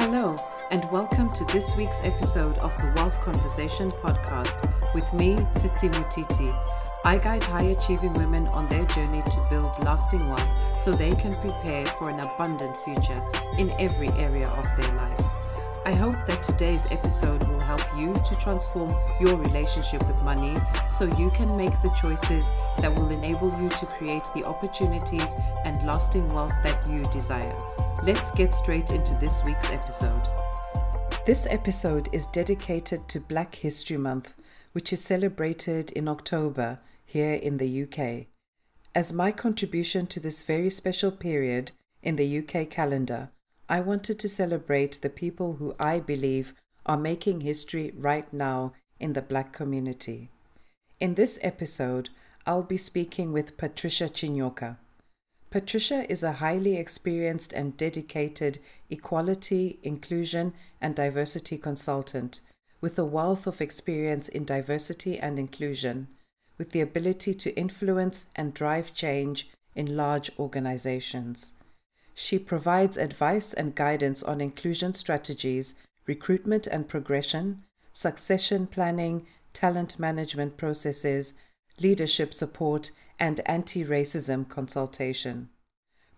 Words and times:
Hello, 0.00 0.34
and 0.70 0.90
welcome 0.90 1.30
to 1.32 1.44
this 1.44 1.76
week's 1.76 2.00
episode 2.04 2.56
of 2.60 2.74
the 2.78 2.90
Wealth 2.96 3.20
Conversation 3.20 3.90
podcast 3.90 4.66
with 4.94 5.04
me, 5.12 5.34
Tsitsi 5.52 5.92
Mutiti. 5.92 6.50
I 7.04 7.18
guide 7.18 7.42
high 7.42 7.64
achieving 7.64 8.14
women 8.14 8.46
on 8.46 8.66
their 8.70 8.86
journey 8.86 9.20
to 9.20 9.46
build 9.50 9.78
lasting 9.80 10.26
wealth 10.26 10.80
so 10.80 10.92
they 10.92 11.14
can 11.16 11.36
prepare 11.42 11.84
for 11.84 12.08
an 12.08 12.18
abundant 12.18 12.80
future 12.80 13.22
in 13.58 13.72
every 13.72 14.08
area 14.12 14.48
of 14.48 14.64
their 14.78 14.90
life. 14.94 15.29
I 15.86 15.94
hope 15.94 16.26
that 16.26 16.42
today's 16.42 16.86
episode 16.90 17.42
will 17.48 17.58
help 17.58 17.80
you 17.98 18.12
to 18.12 18.34
transform 18.34 18.92
your 19.18 19.36
relationship 19.36 20.06
with 20.06 20.22
money 20.22 20.54
so 20.90 21.06
you 21.16 21.30
can 21.30 21.56
make 21.56 21.72
the 21.80 21.88
choices 21.90 22.50
that 22.78 22.94
will 22.94 23.08
enable 23.08 23.50
you 23.58 23.70
to 23.70 23.86
create 23.86 24.28
the 24.34 24.44
opportunities 24.44 25.34
and 25.64 25.82
lasting 25.86 26.30
wealth 26.34 26.52
that 26.64 26.86
you 26.86 27.02
desire. 27.04 27.56
Let's 28.02 28.30
get 28.32 28.52
straight 28.54 28.90
into 28.90 29.14
this 29.14 29.42
week's 29.42 29.70
episode. 29.70 30.28
This 31.24 31.46
episode 31.48 32.10
is 32.12 32.26
dedicated 32.26 33.08
to 33.08 33.18
Black 33.18 33.54
History 33.54 33.96
Month, 33.96 34.34
which 34.72 34.92
is 34.92 35.02
celebrated 35.02 35.92
in 35.92 36.08
October 36.08 36.80
here 37.06 37.34
in 37.34 37.56
the 37.56 37.82
UK. 37.84 38.26
As 38.94 39.14
my 39.14 39.32
contribution 39.32 40.06
to 40.08 40.20
this 40.20 40.42
very 40.42 40.68
special 40.68 41.10
period 41.10 41.72
in 42.02 42.16
the 42.16 42.38
UK 42.38 42.68
calendar, 42.68 43.30
I 43.70 43.78
wanted 43.78 44.18
to 44.18 44.28
celebrate 44.28 45.00
the 45.00 45.08
people 45.08 45.52
who 45.52 45.76
I 45.78 46.00
believe 46.00 46.54
are 46.86 46.96
making 46.96 47.42
history 47.42 47.92
right 47.96 48.30
now 48.32 48.72
in 48.98 49.12
the 49.12 49.22
Black 49.22 49.52
community. 49.52 50.28
In 50.98 51.14
this 51.14 51.38
episode, 51.40 52.08
I'll 52.44 52.64
be 52.64 52.76
speaking 52.76 53.32
with 53.32 53.56
Patricia 53.56 54.08
Chinyoka. 54.08 54.76
Patricia 55.50 56.04
is 56.10 56.24
a 56.24 56.40
highly 56.42 56.78
experienced 56.78 57.52
and 57.52 57.76
dedicated 57.76 58.58
equality, 58.90 59.78
inclusion, 59.84 60.52
and 60.80 60.96
diversity 60.96 61.56
consultant 61.56 62.40
with 62.80 62.98
a 62.98 63.04
wealth 63.04 63.46
of 63.46 63.60
experience 63.60 64.26
in 64.28 64.44
diversity 64.44 65.16
and 65.16 65.38
inclusion, 65.38 66.08
with 66.58 66.72
the 66.72 66.80
ability 66.80 67.34
to 67.34 67.54
influence 67.56 68.26
and 68.34 68.52
drive 68.52 68.92
change 68.92 69.48
in 69.76 69.96
large 69.96 70.28
organizations. 70.40 71.52
She 72.22 72.38
provides 72.38 72.98
advice 72.98 73.54
and 73.54 73.74
guidance 73.74 74.22
on 74.22 74.42
inclusion 74.42 74.92
strategies, 74.92 75.74
recruitment 76.06 76.66
and 76.66 76.86
progression, 76.86 77.64
succession 77.92 78.66
planning, 78.66 79.26
talent 79.54 79.98
management 79.98 80.58
processes, 80.58 81.32
leadership 81.80 82.34
support, 82.34 82.90
and 83.18 83.40
anti 83.46 83.82
racism 83.82 84.46
consultation. 84.46 85.48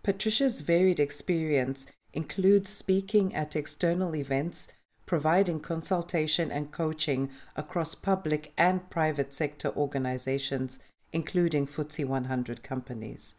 Patricia's 0.03 0.59
varied 0.59 0.99
experience 0.99 1.87
includes 2.11 2.69
speaking 2.69 3.33
at 3.33 3.55
external 3.55 4.13
events, 4.13 4.67
providing 5.05 5.61
consultation 5.61 6.51
and 6.51 6.73
coaching 6.73 7.29
across 7.55 7.95
public 7.95 8.51
and 8.57 8.89
private 8.89 9.33
sector 9.33 9.69
organizations, 9.69 10.79
including 11.13 11.65
FTSE 11.65 12.05
100 12.05 12.61
companies. 12.61 13.35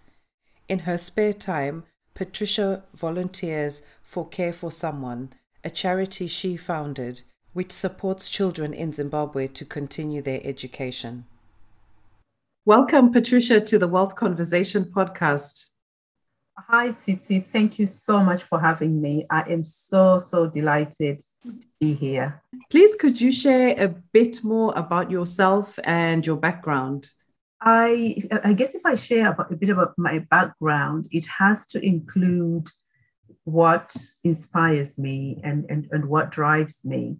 In 0.66 0.80
her 0.80 0.96
spare 0.96 1.34
time, 1.34 1.84
Patricia 2.14 2.84
volunteers 2.94 3.82
for 4.04 4.28
Care 4.28 4.52
for 4.52 4.70
Someone, 4.70 5.32
a 5.64 5.70
charity 5.70 6.28
she 6.28 6.56
founded 6.56 7.22
which 7.54 7.72
supports 7.72 8.28
children 8.28 8.72
in 8.72 8.92
Zimbabwe 8.92 9.48
to 9.48 9.64
continue 9.64 10.22
their 10.22 10.40
education. 10.44 11.24
Welcome, 12.64 13.12
Patricia, 13.12 13.60
to 13.60 13.78
the 13.80 13.88
Wealth 13.88 14.14
Conversation 14.14 14.84
podcast. 14.84 15.70
Hi, 16.56 16.90
Tsitsi. 16.90 17.44
Thank 17.44 17.80
you 17.80 17.86
so 17.86 18.22
much 18.22 18.44
for 18.44 18.60
having 18.60 19.02
me. 19.02 19.26
I 19.28 19.42
am 19.50 19.64
so, 19.64 20.20
so 20.20 20.46
delighted 20.46 21.20
to 21.42 21.52
be 21.80 21.94
here. 21.94 22.40
Please, 22.70 22.94
could 22.94 23.20
you 23.20 23.32
share 23.32 23.74
a 23.76 23.88
bit 23.88 24.44
more 24.44 24.72
about 24.76 25.10
yourself 25.10 25.80
and 25.82 26.24
your 26.24 26.36
background? 26.36 27.10
I, 27.60 28.22
I 28.42 28.52
guess 28.52 28.74
if 28.74 28.84
I 28.84 28.94
share 28.94 29.30
about, 29.30 29.52
a 29.52 29.56
bit 29.56 29.70
about 29.70 29.94
my 29.96 30.18
background, 30.30 31.08
it 31.10 31.26
has 31.26 31.66
to 31.68 31.84
include 31.84 32.68
what 33.44 33.94
inspires 34.22 34.98
me 34.98 35.40
and, 35.42 35.64
and, 35.68 35.88
and 35.90 36.06
what 36.06 36.30
drives 36.30 36.84
me. 36.84 37.18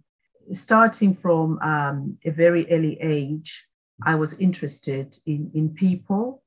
Starting 0.51 1.15
from 1.15 1.59
um, 1.59 2.17
a 2.25 2.31
very 2.31 2.69
early 2.71 2.99
age, 3.01 3.65
I 4.03 4.15
was 4.15 4.33
interested 4.39 5.15
in, 5.25 5.51
in 5.53 5.69
people, 5.69 6.43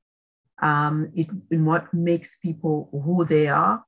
um, 0.61 1.11
in, 1.15 1.41
in 1.51 1.65
what 1.65 1.93
makes 1.93 2.37
people 2.37 2.89
who 2.91 3.25
they 3.25 3.47
are. 3.47 3.83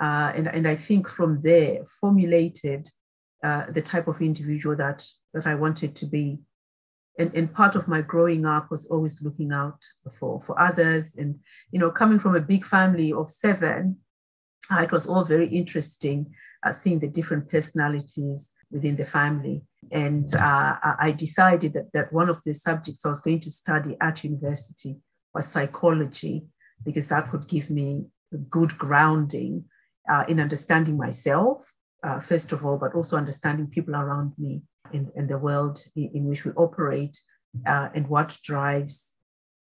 Uh, 0.00 0.32
and, 0.34 0.48
and 0.48 0.68
I 0.68 0.76
think 0.76 1.08
from 1.08 1.40
there 1.42 1.84
formulated 2.00 2.88
uh, 3.42 3.66
the 3.70 3.82
type 3.82 4.08
of 4.08 4.20
individual 4.20 4.76
that, 4.76 5.06
that 5.32 5.46
I 5.46 5.54
wanted 5.54 5.94
to 5.96 6.06
be. 6.06 6.40
And, 7.18 7.34
and 7.34 7.52
part 7.52 7.74
of 7.74 7.88
my 7.88 8.00
growing 8.00 8.46
up 8.46 8.70
was 8.70 8.86
always 8.86 9.20
looking 9.20 9.52
out 9.52 9.84
for, 10.18 10.40
for 10.40 10.58
others. 10.60 11.16
And, 11.16 11.40
you 11.72 11.78
know, 11.80 11.90
coming 11.90 12.20
from 12.20 12.36
a 12.36 12.40
big 12.40 12.64
family 12.64 13.12
of 13.12 13.30
seven, 13.30 13.98
uh, 14.70 14.82
it 14.82 14.92
was 14.92 15.06
all 15.08 15.24
very 15.24 15.48
interesting 15.48 16.32
uh, 16.64 16.72
seeing 16.72 17.00
the 17.00 17.08
different 17.08 17.50
personalities 17.50 18.52
within 18.70 18.96
the 18.96 19.04
family. 19.04 19.62
And 19.90 20.32
uh, 20.34 20.76
I 20.82 21.12
decided 21.16 21.72
that, 21.72 21.92
that 21.92 22.12
one 22.12 22.28
of 22.28 22.40
the 22.44 22.54
subjects 22.54 23.04
I 23.04 23.08
was 23.08 23.22
going 23.22 23.40
to 23.40 23.50
study 23.50 23.96
at 24.00 24.24
university 24.24 24.96
was 25.34 25.48
psychology, 25.48 26.46
because 26.84 27.08
that 27.08 27.32
would 27.32 27.48
give 27.48 27.70
me 27.70 28.04
a 28.32 28.36
good 28.36 28.76
grounding 28.76 29.64
uh, 30.08 30.24
in 30.28 30.40
understanding 30.40 30.96
myself, 30.96 31.74
uh, 32.04 32.20
first 32.20 32.52
of 32.52 32.64
all, 32.64 32.76
but 32.76 32.94
also 32.94 33.16
understanding 33.16 33.66
people 33.66 33.96
around 33.96 34.32
me 34.38 34.62
and, 34.92 35.10
and 35.16 35.28
the 35.28 35.38
world 35.38 35.82
in, 35.96 36.10
in 36.14 36.24
which 36.24 36.44
we 36.44 36.52
operate 36.52 37.18
uh, 37.66 37.88
and 37.94 38.08
what 38.08 38.36
drives 38.42 39.12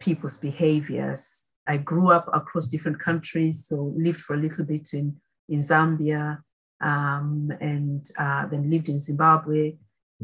people's 0.00 0.36
behaviors. 0.36 1.46
I 1.66 1.78
grew 1.78 2.10
up 2.10 2.28
across 2.32 2.66
different 2.66 3.00
countries, 3.00 3.66
so 3.66 3.94
lived 3.96 4.20
for 4.20 4.34
a 4.34 4.38
little 4.38 4.64
bit 4.64 4.92
in, 4.92 5.16
in 5.48 5.60
Zambia, 5.60 6.38
um, 6.80 7.50
and 7.60 8.06
uh, 8.18 8.46
then 8.46 8.70
lived 8.70 8.88
in 8.88 9.00
Zimbabwe. 9.00 9.76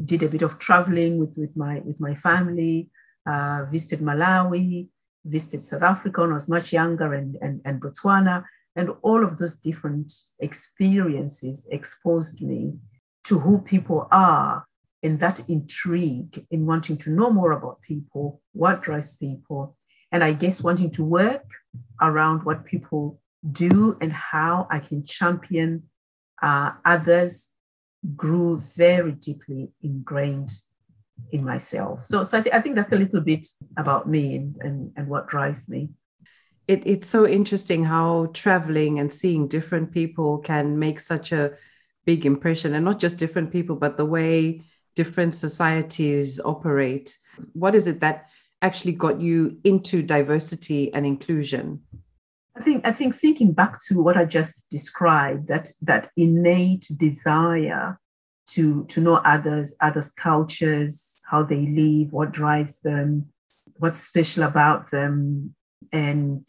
Did 0.03 0.23
a 0.23 0.29
bit 0.29 0.41
of 0.41 0.59
traveling 0.59 1.19
with, 1.19 1.35
with 1.37 1.57
my 1.57 1.79
with 1.79 1.99
my 1.99 2.15
family. 2.15 2.89
Uh, 3.27 3.65
visited 3.65 3.99
Malawi, 3.99 4.87
visited 5.25 5.63
South 5.63 5.83
Africa 5.83 6.21
when 6.21 6.31
I 6.31 6.33
was 6.33 6.49
much 6.49 6.73
younger, 6.73 7.13
and, 7.13 7.37
and 7.41 7.61
and 7.65 7.81
Botswana, 7.81 8.43
and 8.75 8.89
all 9.01 9.23
of 9.23 9.37
those 9.37 9.55
different 9.55 10.11
experiences 10.39 11.67
exposed 11.71 12.41
me 12.41 12.77
to 13.25 13.39
who 13.39 13.59
people 13.59 14.07
are, 14.11 14.65
and 15.03 15.19
that 15.19 15.41
intrigue 15.49 16.45
in 16.51 16.65
wanting 16.65 16.97
to 16.97 17.09
know 17.09 17.29
more 17.31 17.51
about 17.51 17.81
people, 17.81 18.41
what 18.53 18.83
drives 18.83 19.15
people, 19.15 19.75
and 20.11 20.23
I 20.23 20.33
guess 20.33 20.61
wanting 20.61 20.91
to 20.91 21.03
work 21.03 21.45
around 22.01 22.43
what 22.43 22.65
people 22.65 23.19
do 23.51 23.97
and 24.01 24.13
how 24.13 24.67
I 24.69 24.79
can 24.79 25.03
champion 25.05 25.83
uh, 26.41 26.71
others 26.85 27.49
grew 28.15 28.59
very 28.77 29.13
deeply 29.13 29.71
ingrained 29.81 30.51
in 31.31 31.43
myself. 31.43 32.05
So, 32.05 32.23
so 32.23 32.39
I, 32.39 32.41
th- 32.41 32.55
I 32.55 32.61
think 32.61 32.75
that's 32.75 32.91
a 32.91 32.97
little 32.97 33.21
bit 33.21 33.47
about 33.77 34.07
me 34.07 34.35
and, 34.35 34.57
and, 34.61 34.91
and 34.95 35.07
what 35.07 35.27
drives 35.27 35.69
me. 35.69 35.89
It, 36.67 36.83
it's 36.85 37.07
so 37.07 37.27
interesting 37.27 37.83
how 37.83 38.29
traveling 38.33 38.99
and 38.99 39.13
seeing 39.13 39.47
different 39.47 39.91
people 39.91 40.39
can 40.39 40.77
make 40.77 40.99
such 40.99 41.31
a 41.31 41.53
big 42.05 42.25
impression, 42.25 42.73
and 42.73 42.85
not 42.85 42.99
just 42.99 43.17
different 43.17 43.51
people, 43.51 43.75
but 43.75 43.97
the 43.97 44.05
way 44.05 44.61
different 44.95 45.35
societies 45.35 46.39
operate. 46.43 47.17
What 47.53 47.75
is 47.75 47.87
it 47.87 47.99
that 47.99 48.27
actually 48.61 48.93
got 48.93 49.19
you 49.19 49.57
into 49.63 50.01
diversity 50.01 50.93
and 50.93 51.05
inclusion? 51.05 51.81
I 52.55 52.61
think 52.61 52.85
I 52.85 52.91
think 52.91 53.15
thinking 53.15 53.53
back 53.53 53.79
to 53.87 54.01
what 54.01 54.17
I 54.17 54.25
just 54.25 54.69
described, 54.69 55.47
that 55.47 55.71
that 55.81 56.11
innate 56.17 56.87
desire 56.97 57.97
to 58.49 58.85
to 58.89 59.01
know 59.01 59.15
others, 59.15 59.73
others' 59.79 60.11
cultures, 60.11 61.17
how 61.29 61.43
they 61.43 61.65
live, 61.67 62.11
what 62.11 62.31
drives 62.31 62.79
them, 62.81 63.27
what's 63.77 64.01
special 64.01 64.43
about 64.43 64.91
them, 64.91 65.55
and 65.91 66.47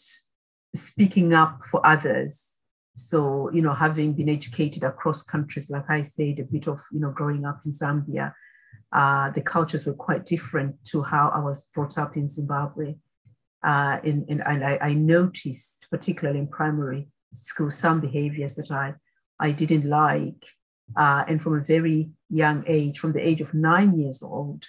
speaking 0.75 1.35
up 1.35 1.61
for 1.67 1.85
others. 1.87 2.52
So, 2.95 3.51
you 3.53 3.63
know, 3.63 3.73
having 3.73 4.13
been 4.13 4.29
educated 4.29 4.85
across 4.85 5.23
countries, 5.23 5.71
like 5.71 5.89
I 5.89 6.03
said, 6.03 6.39
a 6.39 6.45
bit 6.45 6.69
of, 6.69 6.81
you 6.93 7.01
know, 7.01 7.11
growing 7.11 7.45
up 7.47 7.61
in 7.65 7.73
Zambia, 7.73 8.35
uh, 8.93 9.31
the 9.31 9.41
cultures 9.41 9.87
were 9.87 9.95
quite 9.95 10.27
different 10.27 10.85
to 10.87 11.03
how 11.03 11.33
I 11.35 11.39
was 11.39 11.65
brought 11.75 11.97
up 11.97 12.17
in 12.17 12.29
Zimbabwe. 12.29 12.97
Uh, 13.65 13.99
in, 14.03 14.27
in, 14.29 14.41
and 14.43 14.65
I, 14.65 14.79
I, 14.83 14.93
noticed, 14.93 15.87
particularly 15.91 16.41
in 16.41 16.49
primary 16.49 17.09
school, 17.33 17.71
some 17.71 18.01
behaviors 18.01 18.57
that 18.57 18.73
I, 18.73 18.95
I 19.39 19.53
didn't 19.53 19.89
like. 19.89 20.45
Uh, 20.97 21.25
and 21.29 21.41
from 21.41 21.55
a 21.55 21.65
very 21.65 22.11
young 22.29 22.65
age, 22.67 22.99
from 22.99 23.13
the 23.13 23.27
age 23.27 23.41
of 23.41 23.55
nine 23.55 23.99
years 23.99 24.21
old, 24.23 24.65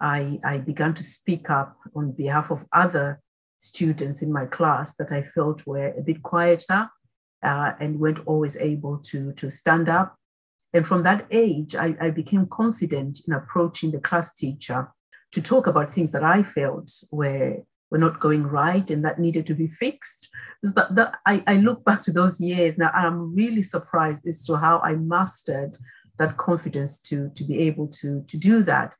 I, 0.00 0.40
I 0.44 0.58
began 0.58 0.92
to 0.94 1.04
speak 1.04 1.48
up 1.50 1.76
on 1.94 2.12
behalf 2.12 2.50
of 2.50 2.66
other 2.72 3.20
students 3.60 4.22
in 4.22 4.32
my 4.32 4.46
class 4.46 4.96
that 4.96 5.12
I 5.12 5.22
felt 5.22 5.64
were 5.64 5.94
a 5.96 6.02
bit 6.02 6.22
quieter 6.22 6.90
uh, 7.42 7.72
and 7.80 7.98
weren't 7.98 8.24
always 8.26 8.56
able 8.56 8.98
to, 8.98 9.32
to 9.32 9.50
stand 9.50 9.88
up 9.88 10.16
And 10.74 10.86
from 10.86 11.02
that 11.02 11.26
age, 11.30 11.74
I, 11.74 11.96
I 12.00 12.10
became 12.10 12.46
confident 12.46 13.20
in 13.26 13.34
approaching 13.34 13.90
the 13.90 14.00
class 14.00 14.34
teacher 14.34 14.90
to 15.32 15.42
talk 15.42 15.66
about 15.66 15.92
things 15.92 16.12
that 16.12 16.24
I 16.24 16.42
felt 16.42 16.90
were, 17.10 17.58
were 17.90 17.98
not 17.98 18.20
going 18.20 18.44
right 18.44 18.90
and 18.90 19.04
that 19.04 19.18
needed 19.18 19.46
to 19.46 19.54
be 19.54 19.68
fixed. 19.68 20.28
That, 20.62 20.94
that, 20.94 21.14
I, 21.26 21.42
I 21.46 21.56
look 21.56 21.84
back 21.84 22.02
to 22.02 22.12
those 22.12 22.40
years 22.40 22.78
now, 22.78 22.90
I'm 22.90 23.34
really 23.34 23.62
surprised 23.62 24.26
as 24.26 24.46
to 24.46 24.56
how 24.56 24.78
I 24.78 24.94
mastered 24.94 25.76
that 26.18 26.36
confidence 26.36 27.00
to, 27.00 27.30
to 27.34 27.44
be 27.44 27.58
able 27.60 27.88
to, 27.88 28.22
to 28.28 28.36
do 28.36 28.62
that. 28.62 28.94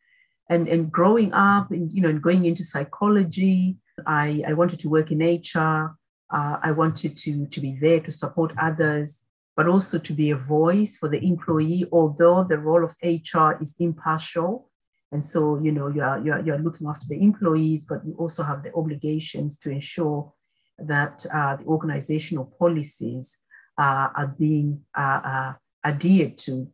And, 0.50 0.68
and 0.68 0.92
growing 0.92 1.32
up 1.32 1.70
and, 1.70 1.90
you 1.90 2.02
know, 2.02 2.10
and 2.10 2.22
going 2.22 2.44
into 2.44 2.64
psychology, 2.64 3.78
I, 4.06 4.42
I 4.46 4.52
wanted 4.52 4.80
to 4.80 4.90
work 4.90 5.10
in 5.10 5.20
HR. 5.20 5.96
Uh, 6.32 6.58
I 6.62 6.72
wanted 6.72 7.16
to, 7.18 7.46
to 7.46 7.60
be 7.60 7.76
there 7.80 8.00
to 8.00 8.10
support 8.10 8.54
others, 8.60 9.24
but 9.54 9.68
also 9.68 9.98
to 9.98 10.12
be 10.12 10.30
a 10.30 10.36
voice 10.36 10.96
for 10.96 11.08
the 11.08 11.22
employee, 11.22 11.84
although 11.92 12.42
the 12.42 12.58
role 12.58 12.84
of 12.84 12.96
HR 13.02 13.60
is 13.60 13.76
impartial. 13.78 14.70
And 15.12 15.22
so, 15.22 15.60
you 15.62 15.72
know, 15.72 15.88
you're, 15.88 16.18
you're, 16.24 16.40
you're 16.40 16.58
looking 16.58 16.86
after 16.86 17.06
the 17.06 17.20
employees, 17.20 17.84
but 17.84 18.00
you 18.06 18.14
also 18.18 18.42
have 18.42 18.62
the 18.62 18.72
obligations 18.74 19.58
to 19.58 19.70
ensure 19.70 20.32
that 20.78 21.26
uh, 21.32 21.56
the 21.56 21.64
organizational 21.64 22.46
policies 22.58 23.38
uh, 23.78 24.08
are 24.14 24.34
being 24.38 24.80
uh, 24.96 25.20
uh 25.24 25.52
adhered 25.84 26.38
to. 26.38 26.68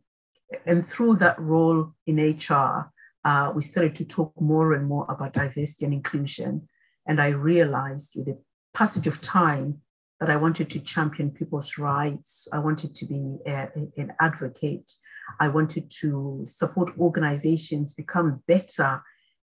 And 0.65 0.85
through 0.85 1.17
that 1.17 1.39
role 1.39 1.93
in 2.07 2.17
HR, 2.17 2.91
uh, 3.25 3.51
we 3.53 3.61
started 3.61 3.95
to 3.97 4.05
talk 4.05 4.33
more 4.39 4.73
and 4.73 4.87
more 4.87 5.05
about 5.09 5.33
diversity 5.33 5.85
and 5.85 5.93
inclusion. 5.93 6.67
And 7.05 7.21
I 7.21 7.29
realized 7.29 8.13
with 8.15 8.27
the 8.27 8.37
passage 8.73 9.07
of 9.07 9.21
time 9.21 9.81
that 10.19 10.29
I 10.29 10.35
wanted 10.35 10.69
to 10.71 10.79
champion 10.79 11.31
people's 11.31 11.77
rights. 11.77 12.47
I 12.51 12.59
wanted 12.59 12.95
to 12.95 13.05
be 13.05 13.37
a, 13.45 13.69
an 13.97 14.13
advocate. 14.19 14.91
I 15.39 15.47
wanted 15.47 15.91
to 16.01 16.43
support 16.45 16.97
organizations 16.97 17.93
become 17.93 18.43
better 18.47 19.01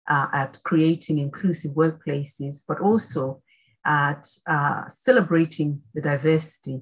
uh, 0.09 0.27
at 0.33 0.59
creating 0.65 1.19
inclusive 1.19 1.73
workplaces, 1.73 2.63
but 2.67 2.81
also 2.81 3.43
at 3.85 4.29
uh, 4.47 4.89
celebrating 4.89 5.81
the 5.95 6.01
diversity 6.01 6.81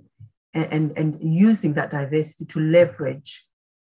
and, 0.55 0.67
and, 0.73 0.99
and 0.99 1.19
using 1.21 1.75
that 1.75 1.91
diversity 1.91 2.47
to 2.47 2.61
leverage 2.61 3.45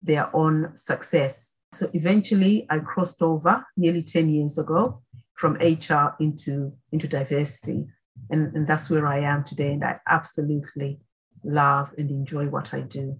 their 0.02 0.34
own 0.34 0.76
success. 0.76 1.54
So 1.72 1.88
eventually, 1.94 2.66
I 2.70 2.78
crossed 2.78 3.22
over 3.22 3.64
nearly 3.76 4.02
10 4.02 4.28
years 4.28 4.58
ago 4.58 5.02
from 5.34 5.54
HR 5.54 6.14
into, 6.18 6.72
into 6.92 7.06
diversity. 7.06 7.86
And, 8.30 8.54
and 8.54 8.66
that's 8.66 8.90
where 8.90 9.06
I 9.06 9.20
am 9.20 9.44
today. 9.44 9.72
And 9.72 9.84
I 9.84 10.00
absolutely 10.08 10.98
love 11.44 11.92
and 11.98 12.10
enjoy 12.10 12.46
what 12.46 12.74
I 12.74 12.80
do. 12.80 13.16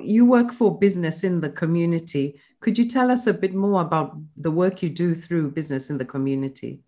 You 0.00 0.24
work 0.24 0.52
for 0.52 0.78
business 0.78 1.24
in 1.24 1.40
the 1.40 1.50
community. 1.50 2.40
Could 2.60 2.78
you 2.78 2.86
tell 2.86 3.10
us 3.10 3.26
a 3.26 3.34
bit 3.34 3.54
more 3.54 3.80
about 3.80 4.16
the 4.36 4.50
work 4.50 4.82
you 4.82 4.90
do 4.90 5.14
through 5.14 5.50
business 5.52 5.90
in 5.90 5.98
the 5.98 6.04
community? 6.04 6.80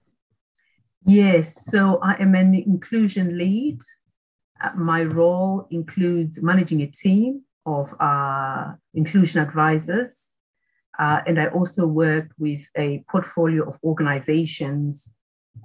Yes, 1.04 1.66
so 1.66 1.99
I 2.02 2.14
am 2.20 2.34
an 2.34 2.54
inclusion 2.54 3.37
lead. 3.37 3.81
Uh, 4.62 4.70
my 4.76 5.02
role 5.02 5.66
includes 5.70 6.40
managing 6.43 6.82
a 6.82 6.87
team 6.87 7.43
of 7.66 7.93
uh, 8.00 8.72
inclusion 8.94 9.40
advisors 9.40 10.32
uh, 10.98 11.20
and 11.26 11.40
I 11.40 11.46
also 11.46 11.87
work 11.87 12.31
with 12.38 12.66
a 12.76 13.05
portfolio 13.10 13.69
of 13.69 13.78
organizations 13.82 15.14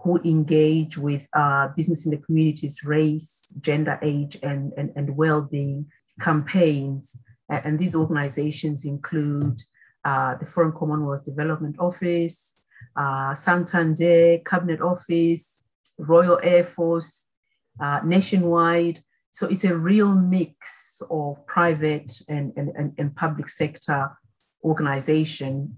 who 0.04 0.19
engage 0.24 0.98
with 0.98 1.28
uh, 1.34 1.69
business 1.75 2.06
in 2.06 2.12
the 2.12 2.18
communities, 2.18 2.84
race, 2.84 3.54
gender, 3.62 3.98
age, 4.01 4.38
and, 4.44 4.74
and, 4.78 4.92
and 4.95 5.16
well-being 5.16 5.86
campaigns. 6.19 7.18
And 7.50 7.80
these 7.80 7.95
organizations 7.95 8.84
include 8.86 9.62
uh, 10.04 10.36
the 10.36 10.45
Foreign 10.45 10.74
Commonwealth 10.74 11.25
Development 11.25 11.75
Office, 11.80 12.57
uh, 12.95 13.34
Santander 13.34 14.39
Cabinet 14.45 14.81
Office, 14.81 15.63
Royal 15.98 16.40
Air 16.44 16.63
Force, 16.63 17.31
uh, 17.80 18.01
nationwide. 18.04 19.00
So 19.31 19.48
it's 19.48 19.63
a 19.63 19.75
real 19.75 20.13
mix 20.16 21.01
of 21.10 21.45
private 21.45 22.12
and, 22.28 22.51
and, 22.57 22.69
and, 22.75 22.94
and 22.98 23.16
public 23.16 23.50
sector 23.50 24.10
organization. 24.63 25.78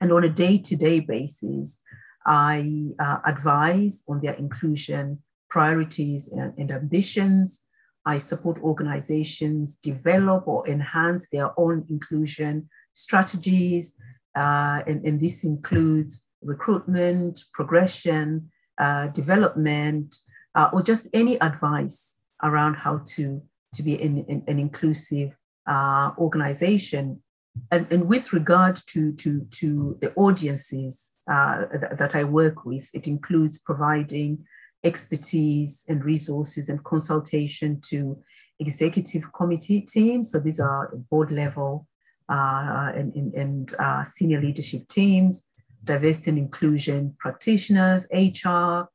And 0.00 0.12
on 0.12 0.24
a 0.24 0.28
day 0.28 0.58
to 0.58 0.76
day 0.76 1.00
basis, 1.00 1.80
I 2.26 2.88
uh, 2.98 3.18
advise 3.24 4.02
on 4.08 4.20
their 4.20 4.34
inclusion 4.34 5.22
priorities 5.50 6.28
and, 6.28 6.52
and, 6.58 6.70
ambitions. 6.70 7.62
I 8.06 8.18
support 8.18 8.58
organizations 8.62 9.76
develop 9.76 10.48
or 10.48 10.66
enhance 10.68 11.28
their 11.30 11.58
own 11.58 11.86
inclusion 11.88 12.68
strategies. 12.94 13.96
Uh, 14.34 14.80
and, 14.86 15.04
and, 15.06 15.20
this 15.20 15.44
includes 15.44 16.26
recruitment, 16.42 17.44
progression, 17.52 18.50
uh, 18.78 19.06
development, 19.08 20.16
uh, 20.54 20.70
or 20.72 20.82
just 20.82 21.06
any 21.12 21.40
advice 21.40 22.20
around 22.42 22.74
how 22.74 23.00
to, 23.06 23.42
to 23.74 23.82
be 23.82 24.00
an, 24.02 24.42
inclusive 24.48 25.36
uh, 25.68 26.10
organization 26.18 27.22
and, 27.70 27.90
and 27.90 28.08
with 28.08 28.32
regard 28.32 28.80
to, 28.88 29.12
to, 29.14 29.46
to 29.52 29.98
the 30.00 30.12
audiences 30.14 31.12
uh, 31.30 31.62
that, 31.72 31.98
that 31.98 32.14
I 32.14 32.24
work 32.24 32.64
with, 32.64 32.88
it 32.92 33.06
includes 33.06 33.58
providing 33.58 34.44
expertise 34.82 35.84
and 35.88 36.04
resources 36.04 36.68
and 36.68 36.84
consultation 36.84 37.80
to 37.88 38.18
executive 38.60 39.32
committee 39.32 39.80
teams. 39.80 40.32
So 40.32 40.40
these 40.40 40.60
are 40.60 40.90
board 41.10 41.32
level 41.32 41.86
uh, 42.28 42.92
and, 42.94 43.14
and, 43.14 43.34
and 43.34 43.74
uh, 43.78 44.04
senior 44.04 44.40
leadership 44.40 44.88
teams, 44.88 45.48
diversity 45.84 46.30
and 46.30 46.38
inclusion 46.38 47.14
practitioners, 47.18 48.06
HR, 48.12 48.88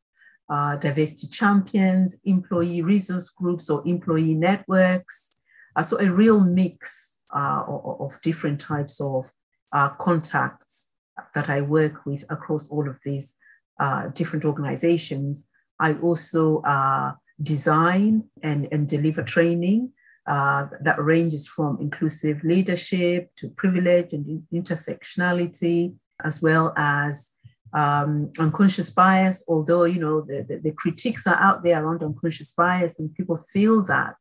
uh, 0.50 0.76
diversity 0.78 1.28
champions, 1.28 2.18
employee 2.26 2.82
resource 2.82 3.30
groups 3.30 3.70
or 3.70 3.88
employee 3.88 4.34
networks. 4.34 5.40
Uh, 5.76 5.84
so 5.84 6.00
a 6.00 6.10
real 6.12 6.40
mix 6.40 7.19
uh, 7.34 7.64
of 7.68 8.20
different 8.22 8.60
types 8.60 9.00
of 9.02 9.32
uh, 9.72 9.90
contacts 9.90 10.90
that 11.34 11.50
I 11.50 11.62
work 11.62 12.06
with 12.06 12.24
across 12.30 12.68
all 12.70 12.88
of 12.90 12.98
these 13.04 13.36
uh, 13.80 14.08
different 14.10 14.46
organizations. 14.46 15.48
I 15.80 15.94
also 15.96 16.62
uh, 16.62 17.14
design 17.42 18.26
and, 18.44 18.68
and 18.72 18.88
deliver 18.88 19.24
training 19.24 19.92
uh, 20.28 20.68
that 20.82 21.02
ranges 21.02 21.48
from 21.48 21.78
inclusive 21.82 22.44
leadership 22.44 23.32
to 23.38 23.50
privilege 23.50 24.14
and 24.14 24.44
intersectionality, 24.54 25.96
as 26.24 26.42
well 26.42 26.74
as 26.78 27.34
um, 27.74 28.32
unconscious 28.38 28.90
bias. 28.90 29.44
Although 29.48 29.86
you 29.86 30.00
know 30.00 30.22
the, 30.22 30.46
the, 30.48 30.58
the 30.58 30.72
critiques 30.72 31.26
are 31.26 31.36
out 31.36 31.64
there 31.64 31.84
around 31.84 32.04
unconscious 32.04 32.54
bias, 32.54 33.00
and 33.00 33.14
people 33.14 33.38
feel 33.52 33.82
that 33.84 34.16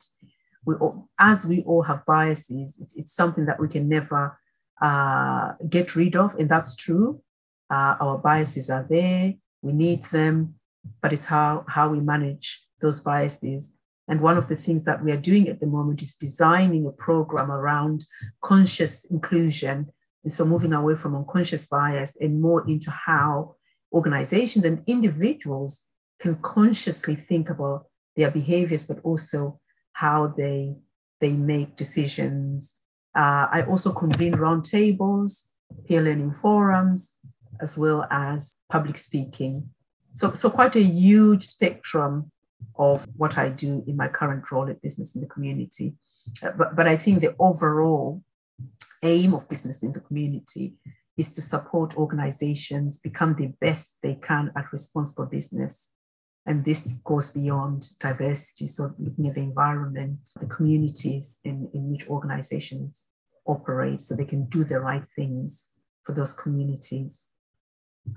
we 0.69 0.75
all, 0.75 1.09
as 1.19 1.47
we 1.47 1.63
all 1.63 1.83
have 1.83 2.05
biases, 2.05 2.79
it's, 2.79 2.95
it's 2.95 3.15
something 3.15 3.47
that 3.47 3.59
we 3.59 3.69
can 3.69 3.89
never 3.89 4.39
uh, 4.83 5.55
get 5.69 5.97
rid 5.97 6.15
of, 6.15 6.35
and 6.35 6.49
that's 6.49 6.77
true. 6.77 7.23
Uh, 7.71 7.95
our 8.05 8.19
biases 8.19 8.69
are 8.69 8.87
there, 8.89 9.33
we 9.63 9.73
need 9.73 10.05
them, 10.07 10.55
but 11.01 11.13
it's 11.15 11.25
how, 11.25 11.65
how 11.69 11.89
we 11.89 12.01
manage 12.01 12.63
those 12.83 13.01
biases. 13.01 13.75
And 14.09 14.21
one 14.21 14.37
of 14.37 14.49
the 14.49 14.57
things 14.57 14.85
that 14.85 15.03
we 15.03 15.11
are 15.11 15.21
doing 15.31 15.49
at 15.49 15.61
the 15.61 15.67
moment 15.67 16.03
is 16.03 16.15
designing 16.17 16.87
a 16.87 16.93
program 16.93 17.51
around 17.51 18.05
conscious 18.43 19.07
inclusion. 19.07 19.87
And 20.23 20.33
so 20.33 20.45
moving 20.45 20.75
away 20.75 20.97
from 20.97 21.17
unconscious 21.17 21.67
bias 21.67 22.17
and 22.21 22.43
more 22.43 22.69
into 22.69 22.91
how 22.91 23.57
organizations 23.93 24.65
and 24.67 24.83
individuals 24.87 25.87
can 26.21 26.35
consciously 26.37 27.17
think 27.17 27.49
about 27.49 27.87
their 28.17 28.31
behaviors, 28.31 28.85
but 28.85 28.99
also 29.03 29.61
how 29.99 30.33
they, 30.37 30.77
they 31.21 31.33
make 31.33 31.75
decisions. 31.75 32.75
Uh, 33.17 33.47
I 33.51 33.65
also 33.69 33.93
convene 33.93 34.35
roundtables, 34.35 35.47
peer 35.87 36.01
learning 36.01 36.35
forums, 36.35 37.15
as 37.61 37.77
well 37.77 38.07
as 38.09 38.53
public 38.71 38.97
speaking. 38.97 39.71
So, 40.13 40.35
so 40.35 40.51
quite 40.51 40.77
a 40.77 40.83
huge 40.83 41.43
spectrum 41.43 42.31
of 42.77 43.09
what 43.17 43.37
I 43.39 43.49
do 43.49 43.83
in 43.89 43.97
my 43.97 44.07
current 44.07 44.49
role 44.53 44.71
at 44.71 44.81
Business 44.81 45.17
in 45.17 45.21
the 45.21 45.27
Community. 45.27 45.95
Uh, 46.45 46.53
but, 46.57 46.77
but 46.77 46.87
I 46.87 46.97
think 46.97 47.21
the 47.21 47.35
overall 47.41 48.23
aim 49.03 49.35
of 49.35 49.49
Business 49.49 49.83
in 49.83 49.93
the 49.93 50.01
Community 50.01 50.75
is 51.17 51.33
to 51.33 51.43
support 51.43 51.97
organizations 51.97 53.01
become 53.01 53.35
the 53.35 53.49
best 53.61 53.99
they 54.05 54.15
can 54.15 54.53
at 54.55 54.73
responsible 54.73 55.27
business 55.27 55.93
and 56.49 56.65
this 56.65 56.93
goes 57.05 57.29
beyond 57.31 57.91
diversity. 58.01 58.67
So 58.67 58.95
looking 58.99 59.29
at 59.29 59.35
the 59.35 59.43
environment, 59.43 60.19
the 60.41 60.47
communities 60.47 61.41
in, 61.45 61.69
in 61.75 61.91
which 61.91 62.09
organizations 62.09 63.05
operate 63.45 64.01
so 64.01 64.17
they 64.17 64.25
can 64.25 64.47
do 64.47 64.65
the 64.65 64.81
right 64.81 65.05
things 65.15 65.69
for 66.05 66.15
those 66.15 66.33
communities. 66.33 67.27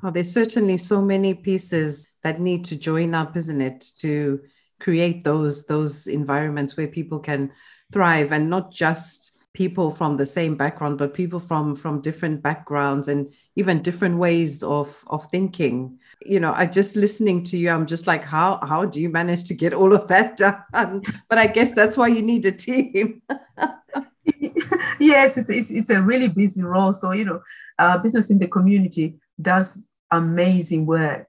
Oh, 0.02 0.12
there's 0.12 0.32
certainly 0.32 0.78
so 0.78 1.02
many 1.02 1.34
pieces 1.34 2.08
that 2.24 2.40
need 2.40 2.64
to 2.66 2.78
join 2.78 3.14
up, 3.14 3.36
isn't 3.36 3.60
it, 3.60 3.86
to 4.00 4.40
create 4.80 5.26
those 5.26 5.66
those 5.66 6.08
environments 6.08 6.78
where 6.78 6.88
people 6.88 7.20
can 7.20 7.52
thrive 7.92 8.32
and 8.32 8.50
not 8.50 8.72
just 8.72 9.34
people 9.53 9.91
from 9.91 10.17
the 10.17 10.25
same 10.25 10.55
background, 10.55 10.98
but 10.98 11.13
people 11.13 11.39
from 11.39 11.75
from 11.75 12.01
different 12.01 12.41
backgrounds 12.41 13.08
and 13.08 13.31
even 13.55 13.81
different 13.81 14.17
ways 14.17 14.63
of 14.63 15.03
of 15.08 15.29
thinking. 15.29 16.00
You 16.25 16.39
know, 16.39 16.53
I 16.55 16.65
just 16.65 16.96
listening 16.96 17.43
to 17.46 17.58
you, 17.58 17.70
I'm 17.70 17.86
just 17.86 18.08
like, 18.08 18.24
how 18.24 18.60
how 18.63 18.86
do 18.86 19.01
you 19.01 19.10
manage 19.10 19.43
to 19.46 19.53
get 19.53 19.74
all 19.74 19.93
of 19.93 20.08
that 20.08 20.38
done? 20.38 21.03
But 21.29 21.38
I 21.38 21.48
guess 21.48 21.72
that's 21.74 21.98
why 21.98 22.08
you 22.08 22.22
need 22.22 22.46
a 22.46 22.51
team. 22.51 23.22
yes, 25.00 25.38
it's, 25.38 25.50
it's 25.50 25.72
it's 25.72 25.89
a 25.89 26.01
really 26.01 26.29
busy 26.29 26.63
role. 26.63 26.93
So 26.93 27.12
you 27.12 27.25
know, 27.25 27.41
uh, 27.79 27.98
business 27.98 28.29
in 28.29 28.39
the 28.39 28.48
community 28.48 29.15
does 29.41 29.77
amazing 30.12 30.86
work, 30.86 31.27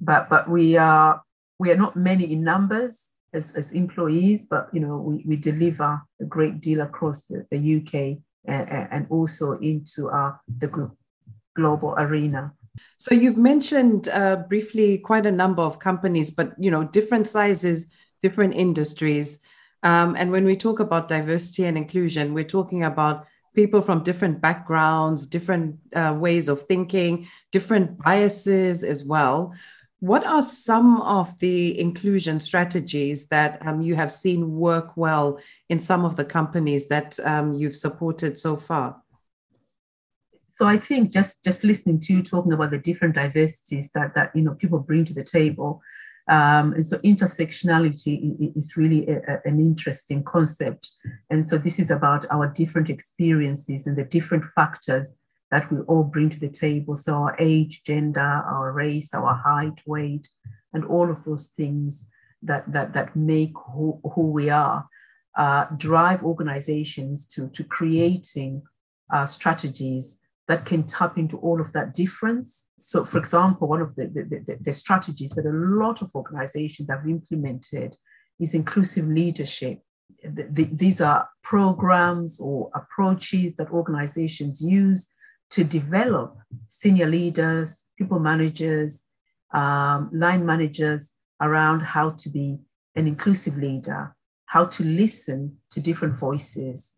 but 0.00 0.28
but 0.28 0.48
we 0.48 0.76
are 0.76 1.22
we 1.58 1.70
are 1.70 1.76
not 1.76 1.94
many 1.94 2.32
in 2.32 2.42
numbers 2.42 3.12
as, 3.32 3.52
as 3.52 3.72
employees, 3.72 4.46
but 4.48 4.68
you 4.72 4.80
know 4.80 4.96
we, 4.96 5.24
we 5.26 5.36
deliver 5.36 6.00
a 6.20 6.24
great 6.24 6.60
deal 6.60 6.80
across 6.80 7.24
the, 7.26 7.46
the 7.50 7.76
UK 7.76 8.18
and, 8.44 8.88
and 8.90 9.06
also 9.10 9.52
into 9.58 10.08
our, 10.08 10.40
the 10.58 10.90
global 11.54 11.94
arena. 11.98 12.52
So 12.98 13.14
you've 13.14 13.38
mentioned 13.38 14.08
uh, 14.08 14.36
briefly 14.48 14.98
quite 14.98 15.26
a 15.26 15.32
number 15.32 15.62
of 15.62 15.78
companies, 15.78 16.30
but 16.30 16.52
you 16.58 16.70
know 16.70 16.84
different 16.84 17.28
sizes, 17.28 17.86
different 18.22 18.54
industries. 18.54 19.38
Um, 19.82 20.14
and 20.16 20.30
when 20.30 20.44
we 20.44 20.56
talk 20.56 20.80
about 20.80 21.08
diversity 21.08 21.64
and 21.64 21.76
inclusion, 21.76 22.34
we're 22.34 22.44
talking 22.44 22.84
about 22.84 23.26
people 23.54 23.82
from 23.82 24.02
different 24.02 24.40
backgrounds, 24.40 25.26
different 25.26 25.76
uh, 25.94 26.14
ways 26.16 26.48
of 26.48 26.62
thinking, 26.62 27.28
different 27.50 27.98
biases 27.98 28.84
as 28.84 29.04
well. 29.04 29.54
What 30.02 30.26
are 30.26 30.42
some 30.42 31.00
of 31.02 31.38
the 31.38 31.78
inclusion 31.78 32.40
strategies 32.40 33.28
that 33.28 33.64
um, 33.64 33.82
you 33.82 33.94
have 33.94 34.10
seen 34.10 34.56
work 34.56 34.96
well 34.96 35.38
in 35.68 35.78
some 35.78 36.04
of 36.04 36.16
the 36.16 36.24
companies 36.24 36.88
that 36.88 37.20
um, 37.20 37.54
you've 37.54 37.76
supported 37.76 38.36
so 38.36 38.56
far? 38.56 39.00
So 40.56 40.66
I 40.66 40.78
think 40.78 41.12
just 41.12 41.44
just 41.44 41.62
listening 41.62 42.00
to 42.00 42.14
you 42.14 42.24
talking 42.24 42.52
about 42.52 42.72
the 42.72 42.78
different 42.78 43.14
diversities 43.14 43.92
that 43.92 44.16
that 44.16 44.34
you 44.34 44.42
know 44.42 44.54
people 44.54 44.80
bring 44.80 45.04
to 45.04 45.14
the 45.14 45.22
table, 45.22 45.80
um, 46.26 46.72
and 46.72 46.84
so 46.84 46.98
intersectionality 46.98 48.56
is 48.56 48.76
really 48.76 49.06
a, 49.06 49.18
a, 49.18 49.40
an 49.44 49.60
interesting 49.60 50.24
concept. 50.24 50.90
And 51.30 51.46
so 51.46 51.58
this 51.58 51.78
is 51.78 51.92
about 51.92 52.26
our 52.28 52.48
different 52.48 52.90
experiences 52.90 53.86
and 53.86 53.96
the 53.96 54.04
different 54.04 54.46
factors 54.46 55.14
that 55.52 55.70
we 55.70 55.78
all 55.80 56.02
bring 56.02 56.30
to 56.30 56.40
the 56.40 56.48
table. 56.48 56.96
So 56.96 57.14
our 57.14 57.36
age, 57.38 57.82
gender, 57.86 58.20
our 58.20 58.72
race, 58.72 59.14
our 59.14 59.34
height, 59.34 59.78
weight, 59.86 60.28
and 60.72 60.84
all 60.84 61.10
of 61.10 61.22
those 61.24 61.48
things 61.48 62.08
that 62.42 62.64
that 62.72 62.94
that 62.94 63.14
make 63.14 63.52
who, 63.72 64.00
who 64.14 64.32
we 64.32 64.50
are 64.50 64.88
uh, 65.36 65.66
drive 65.76 66.24
organizations 66.24 67.28
to 67.28 67.48
to 67.50 67.62
creating 67.62 68.62
uh, 69.12 69.26
strategies 69.26 70.18
that 70.48 70.66
can 70.66 70.82
tap 70.82 71.18
into 71.18 71.36
all 71.38 71.60
of 71.60 71.72
that 71.72 71.94
difference. 71.94 72.70
So, 72.80 73.04
for 73.04 73.18
example, 73.18 73.68
one 73.68 73.80
of 73.80 73.94
the, 73.94 74.06
the, 74.06 74.42
the, 74.46 74.56
the 74.60 74.72
strategies 74.72 75.30
that 75.32 75.46
a 75.46 75.50
lot 75.50 76.02
of 76.02 76.10
organizations 76.14 76.88
have 76.90 77.06
implemented 77.06 77.96
is 78.40 78.54
inclusive 78.54 79.06
leadership. 79.06 79.78
The, 80.24 80.64
these 80.72 81.00
are 81.00 81.28
programs 81.42 82.40
or 82.40 82.70
approaches 82.74 83.54
that 83.56 83.70
organizations 83.70 84.60
use 84.60 85.12
to 85.52 85.62
develop 85.64 86.38
senior 86.68 87.06
leaders, 87.06 87.84
people 87.98 88.18
managers, 88.18 89.04
um, 89.52 90.08
line 90.12 90.46
managers 90.46 91.12
around 91.42 91.80
how 91.80 92.10
to 92.10 92.30
be 92.30 92.58
an 92.96 93.06
inclusive 93.06 93.58
leader, 93.58 94.16
how 94.46 94.64
to 94.64 94.82
listen 94.82 95.58
to 95.70 95.78
different 95.78 96.16
voices, 96.16 96.94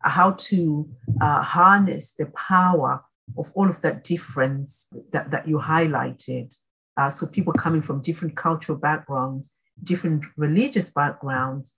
how 0.00 0.30
to 0.32 0.88
uh, 1.20 1.42
harness 1.42 2.14
the 2.18 2.26
power 2.26 3.04
of 3.36 3.50
all 3.54 3.68
of 3.68 3.80
that 3.82 4.04
difference 4.04 4.88
that, 5.12 5.30
that 5.30 5.46
you 5.46 5.58
highlighted. 5.58 6.56
Uh, 6.96 7.10
so, 7.10 7.26
people 7.26 7.52
coming 7.52 7.82
from 7.82 8.00
different 8.00 8.34
cultural 8.36 8.78
backgrounds, 8.78 9.50
different 9.84 10.24
religious 10.36 10.90
backgrounds, 10.90 11.76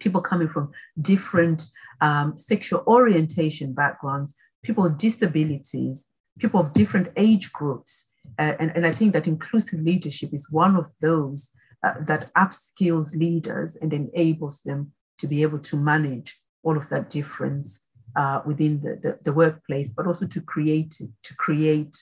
people 0.00 0.20
coming 0.20 0.48
from 0.48 0.72
different 1.00 1.66
um, 2.00 2.36
sexual 2.36 2.82
orientation 2.86 3.72
backgrounds, 3.72 4.34
people 4.62 4.82
with 4.82 4.98
disabilities, 4.98 6.08
people 6.38 6.60
of 6.60 6.72
different 6.72 7.08
age 7.16 7.52
groups. 7.52 8.12
Uh, 8.38 8.52
and, 8.58 8.72
and 8.74 8.86
I 8.86 8.92
think 8.92 9.12
that 9.12 9.26
inclusive 9.26 9.80
leadership 9.80 10.30
is 10.32 10.50
one 10.50 10.76
of 10.76 10.90
those 11.00 11.50
uh, 11.82 11.94
that 12.02 12.32
upskills 12.34 13.16
leaders 13.16 13.76
and 13.76 13.92
enables 13.92 14.62
them 14.62 14.92
to 15.18 15.26
be 15.26 15.42
able 15.42 15.58
to 15.58 15.76
manage 15.76 16.38
all 16.62 16.76
of 16.76 16.88
that 16.90 17.10
difference 17.10 17.86
uh, 18.16 18.40
within 18.44 18.80
the, 18.80 18.98
the, 19.02 19.18
the, 19.22 19.32
workplace, 19.32 19.90
but 19.90 20.06
also 20.06 20.26
to 20.26 20.40
create 20.40 20.90
to 21.22 21.34
create 21.36 21.96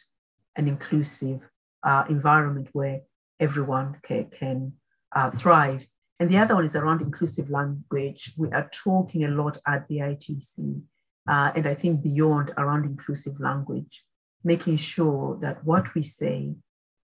an 0.57 0.67
inclusive 0.67 1.49
uh, 1.85 2.05
environment 2.09 2.69
where 2.73 3.01
everyone 3.39 3.97
can, 4.03 4.29
can 4.31 4.73
uh, 5.15 5.31
thrive. 5.31 5.87
And 6.19 6.31
the 6.31 6.39
other 6.39 6.55
one 6.55 6.65
is 6.65 6.75
around 6.75 7.01
inclusive 7.03 7.51
language. 7.51 8.33
We 8.37 8.51
are 8.51 8.69
talking 8.73 9.25
a 9.25 9.29
lot 9.29 9.59
at 9.67 9.87
the 9.87 9.99
BITC 9.99 10.83
uh, 11.29 11.53
and 11.55 11.67
I 11.67 11.75
think 11.75 12.03
beyond 12.03 12.53
around 12.57 12.85
inclusive 12.87 13.39
language, 13.39 14.03
making 14.43 14.79
sure 14.79 15.39
that 15.43 15.63
what 15.65 15.95
we 15.95 16.03
say 16.03 16.55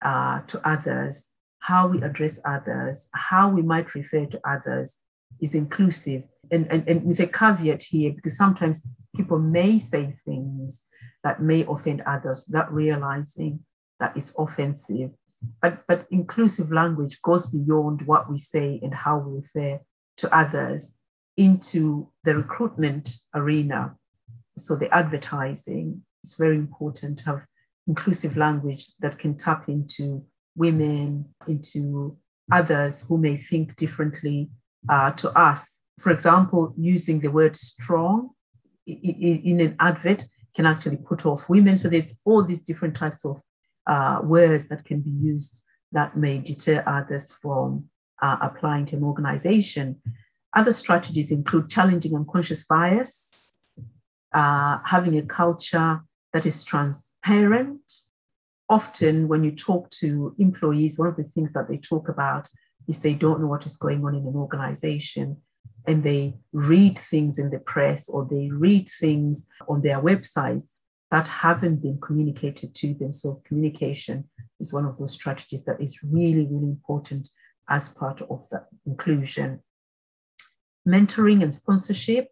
uh, 0.03 0.41
to 0.47 0.67
others, 0.67 1.31
how 1.59 1.89
we 1.89 2.03
address 2.03 2.41
others, 2.45 3.09
how 3.13 3.51
we 3.51 3.63
might 3.63 3.95
refer 3.95 4.25
to 4.27 4.41
others 4.49 5.01
is 5.41 5.55
inclusive. 5.55 6.23
And, 6.51 6.67
and, 6.71 6.89
and 6.89 7.05
with 7.05 7.21
a 7.21 7.27
caveat 7.27 7.83
here, 7.83 8.13
because 8.15 8.37
sometimes 8.37 8.87
people 9.15 9.39
may 9.39 9.79
say 9.79 10.17
things 10.25 10.83
that 11.23 11.43
may 11.43 11.65
offend 11.69 12.03
others 12.07 12.45
without 12.47 12.73
realizing 12.73 13.61
that 14.01 14.17
it's 14.17 14.35
offensive. 14.39 15.11
But, 15.61 15.81
but 15.87 16.07
inclusive 16.11 16.73
language 16.73 17.21
goes 17.23 17.47
beyond 17.47 18.03
what 18.07 18.31
we 18.31 18.39
say 18.39 18.81
and 18.83 18.95
how 18.95 19.19
we 19.19 19.41
refer 19.41 19.81
to 20.19 20.37
others 20.37 20.97
into 21.37 22.09
the 22.25 22.35
recruitment 22.37 23.17
arena 23.35 23.97
so 24.57 24.77
the 24.77 24.93
advertising 24.95 26.03
is 26.23 26.35
very 26.35 26.57
important 26.57 27.19
to 27.21 27.25
have 27.25 27.47
inclusive 27.87 28.37
language 28.37 28.89
that 29.01 29.19
can 29.19 29.37
tap 29.37 29.69
into 29.69 30.25
women, 30.57 31.27
into 31.47 32.17
others 32.53 33.05
who 33.09 33.19
may 33.19 33.37
think 33.37 33.77
differently 33.77 34.51
uh, 34.89 35.11
to 35.13 35.31
us. 35.31 35.81
For 35.99 36.11
example, 36.11 36.75
using 36.77 37.21
the 37.21 37.31
word 37.31 37.57
strong 37.57 38.31
in 38.87 39.61
an 39.61 39.77
advert 39.81 40.25
can 40.55 40.67
actually 40.67 40.97
put 40.97 41.27
off 41.27 41.49
women. 41.49 41.77
So 41.77 41.89
there's 41.89 42.21
all 42.25 42.45
these 42.45 42.63
different 42.63 42.95
types 42.95 43.25
of 43.25 43.41
uh, 43.87 44.21
words 44.23 44.69
that 44.69 44.85
can 44.85 45.01
be 45.01 45.11
used 45.11 45.63
that 45.93 46.17
may 46.17 46.39
deter 46.39 46.83
others 46.87 47.33
from 47.33 47.85
uh, 48.23 48.37
applying 48.41 48.87
to 48.87 48.97
an 48.97 49.05
organization. 49.05 50.01
Other 50.55 50.73
strategies 50.73 51.31
include 51.31 51.71
challenging 51.71 52.15
unconscious 52.15 52.65
bias, 52.65 53.44
uh, 54.35 54.79
having 54.85 55.17
a 55.17 55.23
culture 55.23 56.03
that 56.33 56.45
is 56.45 56.65
transparent. 56.65 57.81
Often, 58.69 59.29
when 59.29 59.45
you 59.45 59.53
talk 59.53 59.91
to 60.03 60.35
employees, 60.39 60.99
one 60.99 61.09
of 61.09 61.17
the 61.17 61.31
things 61.35 61.53
that 61.53 61.69
they 61.69 61.79
talk 61.79 62.09
about 62.09 62.49
is 62.89 62.99
they 62.99 63.15
don't 63.15 63.41
know 63.41 63.47
what 63.47 63.65
is 63.65 63.77
going 63.77 64.05
on 64.05 64.15
in 64.15 64.27
an 64.27 64.35
organization 64.35 65.39
and 65.87 66.03
they 66.03 66.35
read 66.53 66.99
things 66.99 67.39
in 67.39 67.51
the 67.51 67.59
press 67.59 68.09
or 68.09 68.27
they 68.29 68.49
read 68.51 68.89
things 69.01 69.47
on 69.69 69.83
their 69.83 70.01
websites 70.01 70.79
that 71.11 71.29
haven't 71.29 71.77
been 71.77 72.01
communicated 72.01 72.75
to 72.75 72.95
them. 72.95 73.13
So, 73.13 73.43
communication 73.47 74.29
is 74.59 74.73
one 74.73 74.87
of 74.87 74.99
those 74.99 75.13
strategies 75.13 75.65
that 75.65 75.81
is 75.81 76.03
really, 76.03 76.47
really 76.51 76.69
important 76.69 77.29
as 77.69 77.91
part 77.91 78.21
of 78.23 78.47
that 78.51 78.67
inclusion. 78.87 79.61
Mentoring 80.89 81.43
and 81.43 81.53
sponsorships 81.53 82.27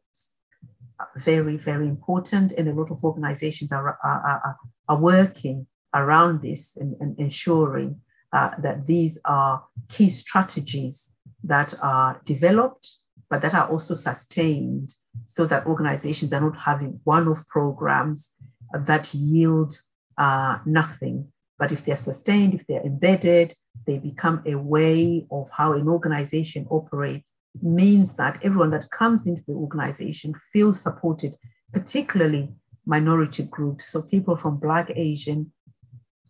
very, 1.17 1.57
very 1.57 1.87
important. 1.87 2.53
And 2.53 2.69
a 2.69 2.73
lot 2.73 2.91
of 2.91 3.03
organizations 3.05 3.73
are, 3.73 3.99
are, 4.03 4.59
are, 4.89 5.01
working 5.01 5.67
around 5.95 6.43
this 6.43 6.77
and, 6.77 6.95
and 7.01 7.19
ensuring 7.19 8.01
uh, 8.33 8.51
that 8.59 8.87
these 8.87 9.19
are 9.25 9.65
key 9.89 10.09
strategies 10.09 11.13
that 11.45 11.75
are 11.83 12.21
developed, 12.25 12.97
but 13.31 13.43
that 13.43 13.55
are 13.55 13.69
also 13.69 13.95
sustained 13.95 14.95
so 15.27 15.47
that 15.47 15.67
organizations 15.67 16.33
are 16.33 16.41
not 16.41 16.57
having 16.57 17.01
one 17.05 17.29
off 17.29 17.47
programs 17.49 18.33
that 18.75 19.13
yield 19.13 19.75
uh, 20.19 20.59
nothing. 20.65 21.29
But 21.59 21.73
if 21.73 21.85
they're 21.85 21.97
sustained, 21.97 22.55
if 22.55 22.67
they're 22.67 22.83
embedded, 22.83 23.55
they 23.87 23.99
become 23.99 24.43
a 24.47 24.55
way 24.55 25.27
of 25.31 25.51
how 25.51 25.73
an 25.73 25.89
organization 25.89 26.67
operates 26.71 27.33
means 27.61 28.15
that 28.15 28.39
everyone 28.43 28.71
that 28.71 28.91
comes 28.91 29.27
into 29.27 29.43
the 29.47 29.53
organization 29.53 30.35
feels 30.53 30.81
supported, 30.81 31.35
particularly 31.73 32.49
minority 32.87 33.45
groups. 33.45 33.87
So 33.87 34.03
people 34.03 34.37
from 34.37 34.59
Black, 34.59 34.91
Asian, 34.95 35.53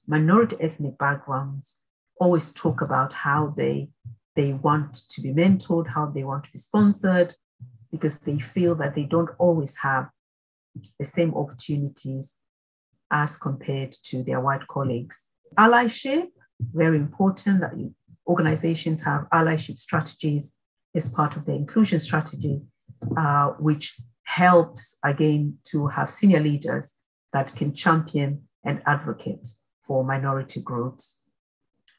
minority 0.06 0.56
ethnic 0.60 0.98
backgrounds 0.98 1.76
always 2.18 2.52
talk 2.52 2.80
about 2.80 3.12
how 3.12 3.54
they 3.56 3.88
they 4.34 4.54
want 4.54 4.94
to 5.10 5.20
be 5.20 5.28
mentored, 5.28 5.86
how 5.86 6.06
they 6.06 6.24
want 6.24 6.44
to 6.44 6.52
be 6.52 6.58
sponsored, 6.58 7.34
because 7.90 8.18
they 8.20 8.38
feel 8.38 8.74
that 8.76 8.94
they 8.94 9.02
don't 9.02 9.28
always 9.38 9.76
have 9.76 10.08
the 10.98 11.04
same 11.04 11.34
opportunities 11.34 12.36
as 13.10 13.36
compared 13.36 13.92
to 14.04 14.22
their 14.22 14.40
white 14.40 14.66
colleagues. 14.68 15.26
Allyship, 15.58 16.28
very 16.72 16.96
important 16.96 17.60
that 17.60 17.74
organizations 18.26 19.02
have 19.02 19.26
allyship 19.34 19.78
strategies 19.78 20.54
as 20.94 21.10
part 21.10 21.36
of 21.36 21.44
their 21.44 21.56
inclusion 21.56 21.98
strategy, 21.98 22.60
uh, 23.16 23.48
which 23.58 23.96
helps 24.24 24.98
again 25.04 25.58
to 25.64 25.86
have 25.88 26.08
senior 26.08 26.40
leaders 26.40 26.94
that 27.32 27.54
can 27.54 27.74
champion 27.74 28.42
and 28.64 28.82
advocate 28.86 29.48
for 29.80 30.04
minority 30.04 30.60
groups. 30.60 31.22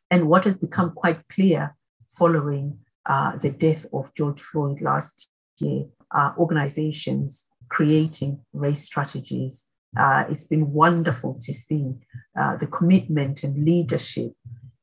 And 0.10 0.28
what 0.28 0.46
has 0.46 0.58
become 0.58 0.92
quite 0.92 1.28
clear 1.28 1.76
following 2.10 2.78
uh, 3.06 3.38
the 3.38 3.50
death 3.50 3.86
of 3.94 4.14
George 4.16 4.42
Floyd 4.42 4.82
last 4.82 5.28
year, 5.58 5.86
uh, 6.16 6.32
organizations 6.38 7.48
creating 7.70 8.40
race 8.54 8.84
strategies. 8.84 9.68
Uh, 9.98 10.24
it's 10.30 10.48
been 10.48 10.72
wonderful 10.72 11.38
to 11.42 11.54
see 11.54 11.94
uh, 12.40 12.56
the 12.58 12.68
commitment 12.68 13.44
and 13.44 13.66
leadership 13.66 14.32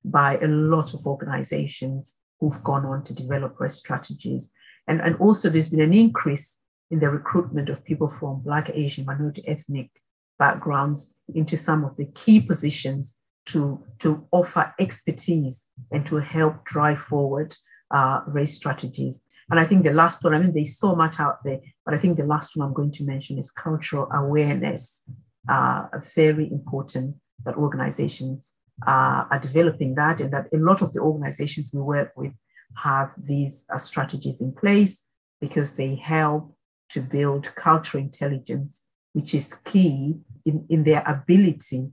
by 0.05 0.37
a 0.38 0.47
lot 0.47 0.95
of 0.95 1.07
organizations 1.07 2.14
who've 2.40 2.62
gone 2.64 2.87
on 2.87 3.04
to 3.04 3.14
develop 3.14 3.61
race 3.61 3.76
strategies. 3.76 4.52
And, 4.88 5.00
and 5.00 5.16
also, 5.16 5.49
there's 5.49 5.68
been 5.68 5.80
an 5.80 5.94
increase 5.94 6.59
in 6.90 6.99
the 6.99 7.09
recruitment 7.09 7.68
of 7.68 7.85
people 7.85 8.09
from 8.09 8.42
Black, 8.42 8.70
Asian, 8.75 9.04
minority 9.04 9.47
ethnic 9.47 9.90
backgrounds 10.38 11.14
into 11.35 11.56
some 11.56 11.85
of 11.85 11.97
the 11.97 12.06
key 12.06 12.40
positions 12.40 13.18
to, 13.47 13.85
to 14.00 14.26
offer 14.32 14.75
expertise 14.80 15.68
and 15.90 16.06
to 16.06 16.16
help 16.16 16.64
drive 16.64 17.00
forward 17.00 17.54
uh, 17.90 18.20
race 18.26 18.54
strategies. 18.54 19.23
And 19.50 19.59
I 19.59 19.66
think 19.66 19.85
the 19.85 19.92
last 19.92 20.23
one, 20.23 20.35
I 20.35 20.38
mean, 20.38 20.54
there's 20.54 20.78
so 20.78 20.94
much 20.94 21.18
out 21.18 21.38
there, 21.44 21.59
but 21.85 21.94
I 21.94 21.99
think 21.99 22.16
the 22.16 22.25
last 22.25 22.56
one 22.56 22.66
I'm 22.66 22.75
going 22.75 22.92
to 22.92 23.04
mention 23.04 23.38
is 23.38 23.50
cultural 23.50 24.09
awareness. 24.12 25.02
Uh, 25.49 25.87
very 26.14 26.47
important 26.50 27.16
that 27.44 27.56
organizations 27.56 28.52
uh, 28.87 29.25
are 29.31 29.41
developing 29.41 29.95
that, 29.95 30.21
and 30.21 30.33
that 30.33 30.47
a 30.53 30.57
lot 30.57 30.83
of 30.83 30.93
the 30.93 31.01
organizations 31.01 31.71
we 31.73 31.81
work 31.81 32.13
with 32.17 32.33
have 32.77 33.11
these 33.17 33.65
uh, 33.73 33.79
strategies 33.79 34.41
in 34.41 34.53
place 34.53 35.07
because 35.41 35.75
they 35.75 35.95
help 35.95 36.55
to 36.91 37.01
build 37.01 37.55
cultural 37.55 38.03
intelligence, 38.03 38.83
which 39.13 39.35
is 39.35 39.55
key 39.65 40.17
in, 40.45 40.67
in 40.69 40.85
their 40.85 41.03
ability 41.07 41.91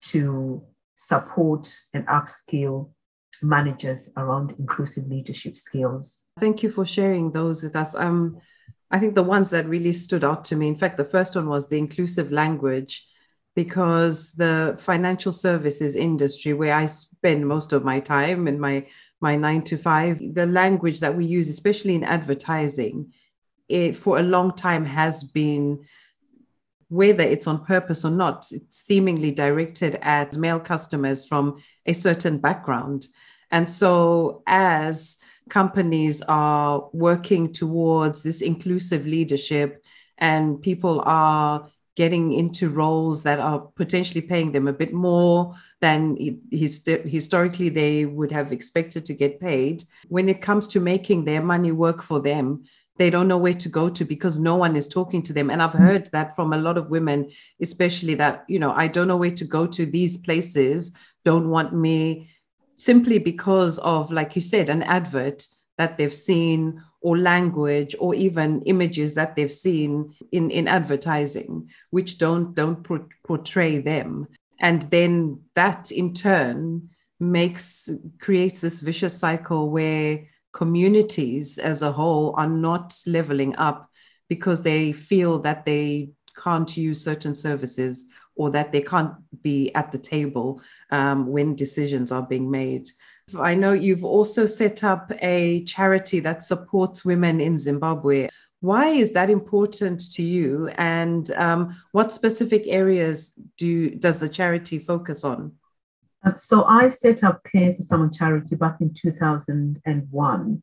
to 0.00 0.62
support 0.96 1.68
and 1.94 2.06
upskill 2.06 2.90
managers 3.42 4.10
around 4.16 4.54
inclusive 4.58 5.06
leadership 5.06 5.56
skills. 5.56 6.20
Thank 6.38 6.62
you 6.62 6.70
for 6.70 6.84
sharing 6.84 7.32
those 7.32 7.62
with 7.62 7.76
us. 7.76 7.94
Um, 7.94 8.38
I 8.90 8.98
think 8.98 9.14
the 9.14 9.22
ones 9.22 9.50
that 9.50 9.66
really 9.66 9.92
stood 9.92 10.24
out 10.24 10.44
to 10.46 10.56
me, 10.56 10.68
in 10.68 10.76
fact, 10.76 10.96
the 10.96 11.04
first 11.04 11.36
one 11.36 11.48
was 11.48 11.68
the 11.68 11.78
inclusive 11.78 12.32
language, 12.32 13.06
because 13.58 14.34
the 14.34 14.76
financial 14.78 15.32
services 15.32 15.96
industry, 15.96 16.52
where 16.52 16.76
I 16.76 16.86
spend 16.86 17.48
most 17.48 17.72
of 17.72 17.82
my 17.82 17.98
time 17.98 18.46
in 18.46 18.60
my, 18.60 18.86
my 19.20 19.34
nine 19.34 19.62
to 19.62 19.76
five, 19.76 20.20
the 20.32 20.46
language 20.46 21.00
that 21.00 21.16
we 21.16 21.24
use, 21.24 21.48
especially 21.48 21.96
in 21.96 22.04
advertising, 22.04 23.12
it 23.68 23.96
for 23.96 24.20
a 24.20 24.22
long 24.22 24.54
time 24.54 24.84
has 24.84 25.24
been 25.24 25.84
whether 26.86 27.24
it's 27.24 27.48
on 27.48 27.64
purpose 27.64 28.04
or 28.04 28.12
not, 28.12 28.48
seemingly 28.70 29.32
directed 29.32 29.98
at 30.02 30.36
male 30.36 30.60
customers 30.60 31.24
from 31.24 31.60
a 31.84 31.94
certain 31.94 32.38
background. 32.38 33.08
And 33.50 33.68
so, 33.68 34.44
as 34.46 35.18
companies 35.50 36.22
are 36.28 36.88
working 36.92 37.52
towards 37.52 38.22
this 38.22 38.40
inclusive 38.40 39.04
leadership 39.04 39.82
and 40.16 40.62
people 40.62 41.02
are 41.04 41.68
getting 41.98 42.32
into 42.32 42.70
roles 42.70 43.24
that 43.24 43.40
are 43.40 43.58
potentially 43.74 44.20
paying 44.20 44.52
them 44.52 44.68
a 44.68 44.72
bit 44.72 44.92
more 44.92 45.52
than 45.80 46.16
his, 46.48 46.80
historically 46.86 47.68
they 47.70 48.04
would 48.04 48.30
have 48.30 48.52
expected 48.52 49.04
to 49.04 49.12
get 49.12 49.40
paid. 49.40 49.82
When 50.06 50.28
it 50.28 50.40
comes 50.40 50.68
to 50.68 50.78
making 50.78 51.24
their 51.24 51.42
money 51.42 51.72
work 51.72 52.00
for 52.00 52.20
them, 52.20 52.62
they 52.98 53.10
don't 53.10 53.26
know 53.26 53.38
where 53.38 53.60
to 53.64 53.68
go 53.68 53.90
to 53.90 54.04
because 54.04 54.38
no 54.38 54.54
one 54.54 54.76
is 54.76 54.86
talking 54.88 55.22
to 55.22 55.32
them 55.32 55.50
and 55.50 55.62
i've 55.62 55.78
heard 55.86 56.06
that 56.10 56.34
from 56.34 56.52
a 56.52 56.58
lot 56.66 56.76
of 56.76 56.90
women 56.90 57.30
especially 57.60 58.14
that 58.14 58.44
you 58.48 58.58
know 58.58 58.72
i 58.72 58.88
don't 58.88 59.06
know 59.06 59.20
where 59.22 59.36
to 59.40 59.44
go 59.44 59.68
to 59.68 59.86
these 59.86 60.18
places 60.18 60.90
don't 61.24 61.48
want 61.48 61.72
me 61.72 62.28
simply 62.74 63.20
because 63.20 63.78
of 63.78 64.10
like 64.10 64.34
you 64.34 64.42
said 64.42 64.68
an 64.68 64.82
advert 64.82 65.46
that 65.76 65.96
they've 65.96 66.20
seen 66.30 66.82
or 67.00 67.16
language 67.16 67.94
or 67.98 68.14
even 68.14 68.62
images 68.62 69.14
that 69.14 69.36
they've 69.36 69.52
seen 69.52 70.14
in 70.32 70.50
in 70.50 70.66
advertising 70.66 71.68
which 71.90 72.18
don't 72.18 72.54
don't 72.54 72.86
portray 73.24 73.78
them 73.78 74.26
and 74.60 74.82
then 74.82 75.40
that 75.54 75.90
in 75.92 76.12
turn 76.12 76.88
makes 77.20 77.88
creates 78.20 78.60
this 78.60 78.80
vicious 78.80 79.16
cycle 79.16 79.70
where 79.70 80.20
communities 80.52 81.58
as 81.58 81.82
a 81.82 81.92
whole 81.92 82.34
are 82.36 82.48
not 82.48 82.96
leveling 83.06 83.54
up 83.56 83.88
because 84.28 84.62
they 84.62 84.92
feel 84.92 85.38
that 85.38 85.64
they 85.64 86.10
can't 86.42 86.76
use 86.76 87.02
certain 87.02 87.34
services 87.34 88.06
or 88.36 88.50
that 88.50 88.72
they 88.72 88.80
can't 88.80 89.12
be 89.42 89.74
at 89.74 89.90
the 89.92 89.98
table 89.98 90.60
um, 90.90 91.26
when 91.26 91.56
decisions 91.56 92.12
are 92.12 92.22
being 92.22 92.50
made. 92.50 92.88
I 93.36 93.54
know 93.54 93.72
you've 93.72 94.04
also 94.04 94.46
set 94.46 94.84
up 94.84 95.12
a 95.20 95.64
charity 95.64 96.20
that 96.20 96.42
supports 96.42 97.04
women 97.04 97.40
in 97.40 97.58
Zimbabwe. 97.58 98.28
Why 98.60 98.88
is 98.88 99.12
that 99.12 99.30
important 99.30 100.12
to 100.12 100.22
you? 100.22 100.68
And 100.76 101.30
um, 101.32 101.76
what 101.92 102.12
specific 102.12 102.64
areas 102.66 103.32
do 103.56 103.90
does 103.90 104.18
the 104.18 104.28
charity 104.28 104.78
focus 104.78 105.24
on? 105.24 105.52
Uh, 106.24 106.34
so 106.34 106.64
I 106.64 106.88
set 106.88 107.22
up 107.22 107.44
Care 107.44 107.74
for 107.74 107.82
Someone 107.82 108.12
charity 108.12 108.56
back 108.56 108.80
in 108.80 108.92
2001. 108.92 110.62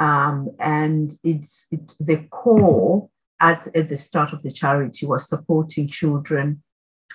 Um, 0.00 0.50
and 0.60 1.14
it's 1.24 1.66
it, 1.70 1.94
the 2.00 2.18
core 2.30 3.10
at, 3.40 3.68
at 3.74 3.88
the 3.88 3.96
start 3.96 4.32
of 4.32 4.42
the 4.42 4.52
charity 4.52 5.06
was 5.06 5.28
supporting 5.28 5.88
children 5.88 6.62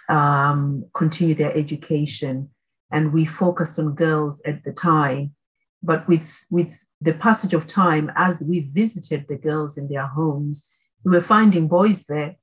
um, 0.10 0.86
continue 0.94 1.36
their 1.36 1.56
education. 1.56 2.50
And 2.94 3.12
we 3.12 3.26
focused 3.26 3.78
on 3.80 3.96
girls 3.96 4.42
at 4.46 4.64
the 4.64 4.72
time. 4.72 5.34
But 5.82 6.08
with, 6.08 6.46
with 6.50 6.86
the 7.02 7.14
passage 7.14 7.54
of 7.54 7.68
time, 7.68 8.10
as 8.16 8.42
we 8.48 8.62
visited 8.62 9.26
the 9.28 9.36
girls 9.36 9.78
in 9.78 9.90
their 9.90 10.08
homes, 10.08 10.70
we 11.04 11.12
were 11.12 11.22
finding 11.22 11.68
boys 11.68 12.06
there. 12.06 12.36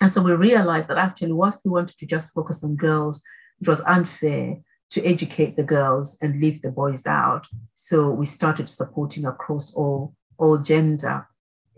And 0.00 0.10
so 0.10 0.22
we 0.22 0.32
realized 0.32 0.88
that 0.88 0.98
actually, 0.98 1.32
whilst 1.32 1.64
we 1.64 1.70
wanted 1.70 1.98
to 1.98 2.06
just 2.06 2.32
focus 2.32 2.64
on 2.64 2.76
girls, 2.76 3.22
it 3.60 3.68
was 3.68 3.80
unfair 3.82 4.58
to 4.90 5.04
educate 5.04 5.56
the 5.56 5.62
girls 5.64 6.16
and 6.22 6.40
leave 6.40 6.62
the 6.62 6.70
boys 6.70 7.06
out. 7.06 7.46
So 7.74 8.10
we 8.10 8.26
started 8.26 8.68
supporting 8.68 9.24
across 9.26 9.74
all, 9.74 10.14
all 10.38 10.58
gender. 10.58 11.26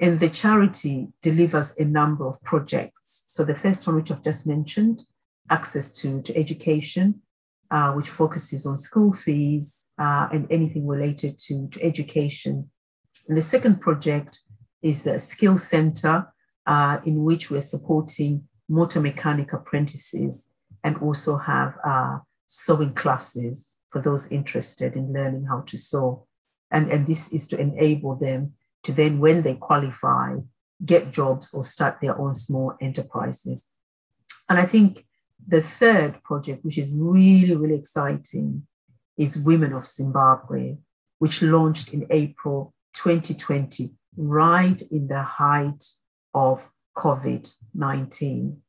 And 0.01 0.21
the 0.21 0.29
charity 0.29 1.09
delivers 1.23 1.77
a 1.79 1.85
number 1.85 2.27
of 2.27 2.41
projects. 2.43 3.25
So 3.27 3.45
the 3.45 3.55
first 3.55 3.87
one, 3.87 3.97
which 3.97 4.11
I've 4.11 4.23
just 4.23 4.47
mentioned, 4.47 5.03
access 5.51 5.91
to, 6.01 6.23
to 6.23 6.37
education, 6.37 7.23
uh, 7.71 7.93
which 7.93 8.09
focuses 8.09 8.67
on 8.67 8.77
school 8.77 9.13
fees 9.13 9.89
uh, 10.01 10.29
and 10.33 10.47
anything 10.51 10.87
related 10.87 11.39
to, 11.39 11.69
to 11.69 11.83
education. 11.83 12.71
And 13.29 13.37
the 13.37 13.43
second 13.43 13.81
project 13.81 14.41
is 14.83 15.07
a 15.07 15.19
skill 15.19 15.59
center 15.59 16.33
uh, 16.67 16.99
in 17.05 17.25
which 17.25 17.51
we're 17.51 17.61
supporting 17.61 18.49
motor 18.69 19.01
mechanic 19.01 19.53
apprentices 19.53 20.53
and 20.85 20.97
also 20.99 21.37
have 21.37 21.75
uh, 21.87 22.19
sewing 22.47 22.95
classes 22.95 23.79
for 23.91 24.01
those 24.01 24.31
interested 24.31 24.95
in 24.95 25.13
learning 25.13 25.47
how 25.47 25.61
to 25.67 25.77
sew. 25.77 26.27
And, 26.71 26.91
and 26.91 27.07
this 27.07 27.33
is 27.33 27.47
to 27.49 27.59
enable 27.59 28.17
them 28.17 28.55
to 28.85 28.93
then, 28.93 29.19
when 29.19 29.43
they 29.43 29.55
qualify, 29.55 30.37
get 30.85 31.13
jobs 31.13 31.53
or 31.53 31.65
start 31.65 31.99
their 32.01 32.19
own 32.19 32.35
small 32.35 32.75
enterprises. 32.81 33.69
And 34.49 34.59
I 34.59 34.67
think 34.67 35.05
the 35.47 35.63
third 35.63 36.23
project, 36.23 36.65
which 36.65 36.79
is 36.79 36.93
really, 36.95 37.55
really 37.55 37.75
exciting, 37.75 38.67
is 39.17 39.39
Women 39.39 39.73
of 39.73 39.87
Zimbabwe, 39.87 40.77
which 41.19 41.43
launched 41.43 41.93
in 41.93 42.07
April 42.11 42.73
2020, 42.95 43.93
right 44.17 44.81
in 44.91 45.09
the 45.09 45.23
height 45.23 45.85
of 46.35 46.69
COVID 46.97 47.53
19. 47.75 48.61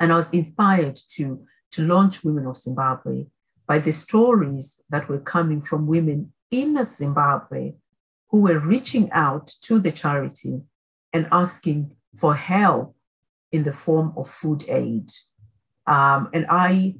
And 0.00 0.12
I 0.12 0.16
was 0.16 0.32
inspired 0.32 0.98
to, 1.14 1.44
to 1.72 1.86
launch 1.86 2.24
Women 2.24 2.46
of 2.46 2.56
Zimbabwe 2.56 3.26
by 3.66 3.78
the 3.78 3.92
stories 3.92 4.82
that 4.90 5.08
were 5.08 5.20
coming 5.20 5.60
from 5.60 5.86
women 5.86 6.32
in 6.50 6.82
Zimbabwe 6.84 7.72
who 8.30 8.40
were 8.40 8.58
reaching 8.58 9.10
out 9.12 9.52
to 9.62 9.78
the 9.78 9.92
charity 9.92 10.60
and 11.12 11.28
asking 11.30 11.90
for 12.16 12.34
help 12.34 12.96
in 13.52 13.62
the 13.62 13.72
form 13.72 14.12
of 14.16 14.28
food 14.28 14.64
aid. 14.68 15.10
Um, 15.86 16.30
and 16.32 16.46
I, 16.48 16.94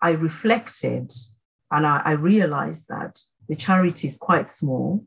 I 0.00 0.12
reflected 0.12 1.12
and 1.70 1.86
I, 1.86 2.02
I 2.04 2.12
realized 2.12 2.86
that 2.88 3.18
the 3.48 3.56
charity 3.56 4.06
is 4.06 4.16
quite 4.16 4.48
small. 4.48 5.04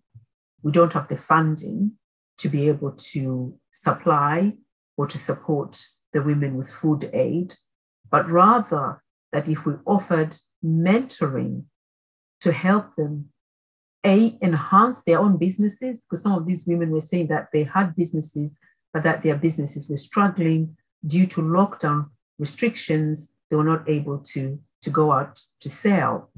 We 0.63 0.71
don't 0.71 0.93
have 0.93 1.07
the 1.07 1.17
funding. 1.17 1.97
to 2.37 2.49
be 2.49 2.67
able 2.69 2.91
to 2.91 3.57
supply 3.71 4.53
or 4.95 5.07
to 5.07 5.17
support 5.17 5.83
the 6.13 6.21
women 6.21 6.55
with 6.55 6.69
food 6.69 7.09
aid, 7.13 7.55
but 8.09 8.29
rather 8.29 9.01
that 9.31 9.47
if 9.49 9.65
we 9.65 9.73
offered 9.85 10.37
mentoring 10.63 11.63
to 12.41 12.51
help 12.51 12.95
them 12.95 13.29
a 14.05 14.37
enhance 14.41 15.03
their 15.03 15.19
own 15.19 15.37
businesses 15.37 16.01
because 16.01 16.21
some 16.21 16.33
of 16.33 16.45
these 16.45 16.65
women 16.67 16.91
were 16.91 17.01
saying 17.01 17.27
that 17.27 17.47
they 17.51 17.63
had 17.63 17.95
businesses 17.95 18.59
but 18.93 19.03
that 19.03 19.21
their 19.23 19.35
businesses 19.35 19.89
were 19.89 19.97
struggling 19.97 20.77
due 21.05 21.27
to 21.27 21.41
lockdown 21.41 22.09
restrictions 22.39 23.33
they 23.49 23.55
were 23.55 23.63
not 23.63 23.87
able 23.89 24.19
to 24.19 24.59
to 24.81 24.89
go 24.89 25.11
out 25.11 25.39
to 25.61 25.69
sell. 25.69 26.31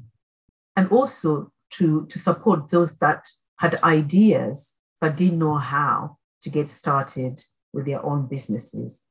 And 0.75 0.89
also 0.89 1.51
to 1.71 2.05
to 2.07 2.19
support 2.19 2.69
those 2.69 2.97
that 2.99 3.27
had 3.57 3.83
ideas 3.83 4.77
but 5.01 5.15
didn't 5.15 5.39
know 5.39 5.57
how 5.57 6.17
to 6.41 6.49
get 6.49 6.69
started 6.69 7.41
with 7.73 7.85
their 7.85 8.03
own 8.05 8.27
businesses. 8.27 9.05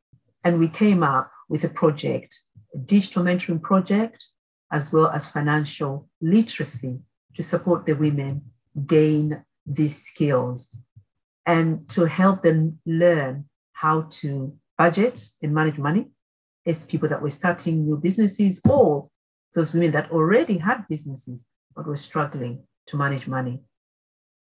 And 0.45 0.59
we 0.59 0.69
came 0.69 1.03
up 1.03 1.31
with 1.49 1.65
a 1.65 1.69
project 1.69 2.35
a 2.75 2.79
digital 2.79 3.23
mentoring 3.23 3.63
project 3.63 4.29
as 4.71 4.93
well 4.93 5.09
as 5.09 5.31
financial 5.31 6.09
literacy 6.21 7.01
to 7.35 7.43
support 7.43 7.87
the 7.87 7.95
women 7.95 8.43
gain 8.87 9.43
these 9.67 10.03
skills 10.03 10.69
and 11.47 11.89
to 11.89 12.05
help 12.05 12.43
them 12.43 12.79
learn 12.85 13.47
how 13.73 14.03
to 14.11 14.55
budget 14.77 15.27
and 15.43 15.55
manage 15.55 15.79
money 15.79 16.07
as 16.69 16.85
people 16.85 17.09
that 17.09 17.23
were 17.23 17.31
starting 17.31 17.87
new 17.87 17.97
businesses 17.97 18.61
or 18.69 19.09
those 19.55 19.73
women 19.73 19.91
that 19.93 20.11
already 20.11 20.59
had 20.59 20.87
businesses 20.89 21.47
but 21.75 21.87
were 21.87 21.97
struggling 21.97 22.63
to 22.87 22.97
manage 22.97 23.27
money. 23.27 23.63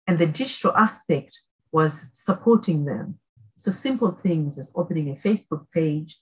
And 0.07 0.19
the 0.19 0.27
digital 0.27 0.77
aspect 0.77 1.41
was 1.73 2.11
supporting 2.13 2.85
them. 2.85 3.19
So 3.57 3.71
simple 3.71 4.11
things 4.23 4.59
as 4.59 4.73
opening 4.75 5.11
a 5.11 5.15
Facebook 5.15 5.71
page 5.73 6.19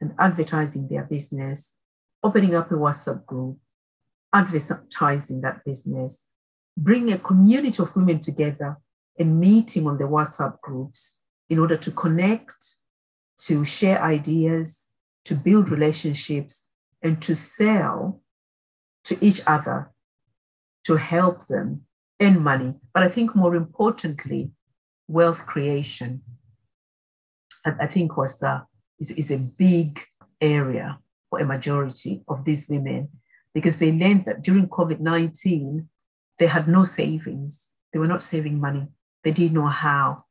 and 0.00 0.14
advertising 0.18 0.88
their 0.88 1.04
business, 1.04 1.78
opening 2.22 2.54
up 2.54 2.70
a 2.70 2.74
WhatsApp 2.74 3.26
group, 3.26 3.58
advertising 4.32 5.40
that 5.42 5.64
business, 5.64 6.28
bring 6.76 7.12
a 7.12 7.18
community 7.18 7.82
of 7.82 7.94
women 7.96 8.20
together 8.20 8.76
and 9.18 9.40
meeting 9.40 9.86
on 9.86 9.98
the 9.98 10.04
WhatsApp 10.04 10.60
groups 10.60 11.20
in 11.48 11.58
order 11.58 11.76
to 11.76 11.90
connect, 11.90 12.54
to 13.38 13.64
share 13.64 14.02
ideas, 14.02 14.90
to 15.26 15.34
build 15.34 15.70
relationships, 15.70 16.68
and 17.02 17.20
to 17.22 17.36
sell 17.36 18.22
to 19.04 19.16
each 19.24 19.40
other 19.46 19.92
to 20.84 20.96
help 20.96 21.46
them 21.46 21.82
earn 22.20 22.42
money. 22.42 22.74
But 22.94 23.02
I 23.02 23.08
think 23.08 23.34
more 23.34 23.54
importantly, 23.54 24.50
wealth 25.08 25.46
creation, 25.46 26.22
I, 27.64 27.72
I 27.82 27.86
think 27.86 28.16
was 28.16 28.38
the, 28.38 28.64
is, 28.98 29.10
is 29.10 29.30
a 29.30 29.38
big 29.38 30.00
area 30.40 30.98
for 31.28 31.40
a 31.40 31.44
majority 31.44 32.22
of 32.28 32.44
these 32.44 32.68
women 32.68 33.08
because 33.52 33.78
they 33.78 33.92
learned 33.92 34.24
that 34.26 34.42
during 34.42 34.68
COVID 34.68 35.00
19, 35.00 35.88
they 36.38 36.46
had 36.46 36.68
no 36.68 36.84
savings. 36.84 37.72
They 37.92 37.98
were 37.98 38.06
not 38.06 38.22
saving 38.22 38.60
money. 38.60 38.86
They 39.24 39.32
didn't 39.32 39.54
know 39.54 39.66
how. 39.66 40.24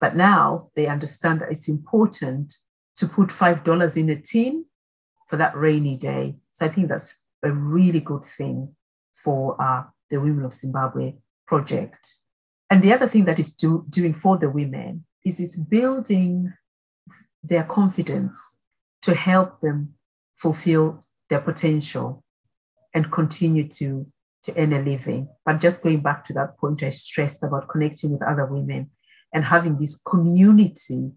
But 0.00 0.16
now 0.16 0.70
they 0.76 0.86
understand 0.86 1.40
that 1.40 1.50
it's 1.50 1.68
important 1.68 2.54
to 2.98 3.06
put 3.06 3.28
$5 3.28 3.96
in 3.96 4.10
a 4.10 4.16
tin 4.16 4.64
for 5.28 5.36
that 5.36 5.56
rainy 5.56 5.96
day. 5.96 6.34
So 6.50 6.66
I 6.66 6.68
think 6.68 6.88
that's 6.88 7.16
a 7.42 7.52
really 7.52 8.00
good 8.00 8.24
thing 8.24 8.74
for 9.14 9.60
uh, 9.62 9.84
the 10.10 10.20
Women 10.20 10.44
of 10.44 10.52
Zimbabwe 10.54 11.14
project. 11.46 12.14
And 12.70 12.82
the 12.82 12.92
other 12.92 13.08
thing 13.08 13.24
that 13.26 13.38
is 13.38 13.54
do, 13.54 13.84
doing 13.88 14.14
for 14.14 14.36
the 14.36 14.50
women 14.50 15.04
is 15.24 15.40
it's 15.40 15.56
building 15.56 16.52
their 17.42 17.64
confidence 17.64 18.60
to 19.02 19.14
help 19.14 19.60
them 19.60 19.94
fulfill 20.36 21.04
their 21.30 21.40
potential 21.40 22.22
and 22.92 23.12
continue 23.12 23.68
to, 23.68 24.06
to 24.42 24.60
earn 24.60 24.72
a 24.72 24.82
living. 24.82 25.28
But 25.46 25.60
just 25.60 25.82
going 25.82 26.00
back 26.00 26.24
to 26.24 26.32
that 26.34 26.58
point 26.58 26.82
I 26.82 26.90
stressed 26.90 27.42
about 27.42 27.68
connecting 27.68 28.10
with 28.12 28.22
other 28.22 28.46
women 28.46 28.90
and 29.32 29.44
having 29.44 29.76
this 29.76 30.00
community 30.04 31.12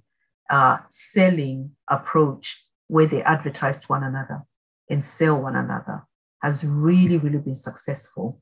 uh, 0.52 0.78
selling 0.90 1.72
approach 1.90 2.64
where 2.88 3.06
they 3.06 3.24
advertise 3.24 3.80
to 3.80 3.88
one 3.88 4.04
another 4.04 4.42
and 4.90 5.04
sell 5.04 5.42
one 5.42 5.56
another 5.56 6.04
has 6.44 6.66
really, 6.66 7.18
really 7.18 7.38
been 7.38 7.56
successful. 7.56 8.42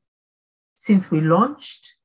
Since 0.75 1.11
we 1.11 1.21
launched, 1.21 1.95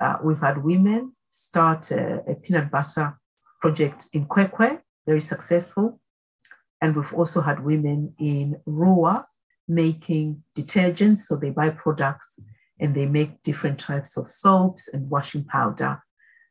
uh, 0.00 0.16
we've 0.22 0.40
had 0.40 0.64
women 0.64 1.12
start 1.30 1.90
a, 1.92 2.22
a, 2.28 2.34
peanut 2.34 2.70
butter 2.70 3.18
project 3.60 4.08
in 4.12 4.26
Kwekwe, 4.26 4.80
very 5.06 5.20
successful. 5.20 6.00
And 6.82 6.96
we've 6.96 7.14
also 7.14 7.40
had 7.40 7.64
women 7.64 8.14
in 8.18 8.56
Ruwa 8.66 9.24
making 9.68 10.42
detergents. 10.56 11.20
So 11.20 11.36
they 11.36 11.50
buy 11.50 11.70
products 11.70 12.40
and 12.80 12.94
they 12.94 13.06
make 13.06 13.42
different 13.42 13.78
types 13.78 14.16
of 14.16 14.30
soaps 14.30 14.88
and 14.88 15.08
washing 15.08 15.44
powder. 15.44 16.02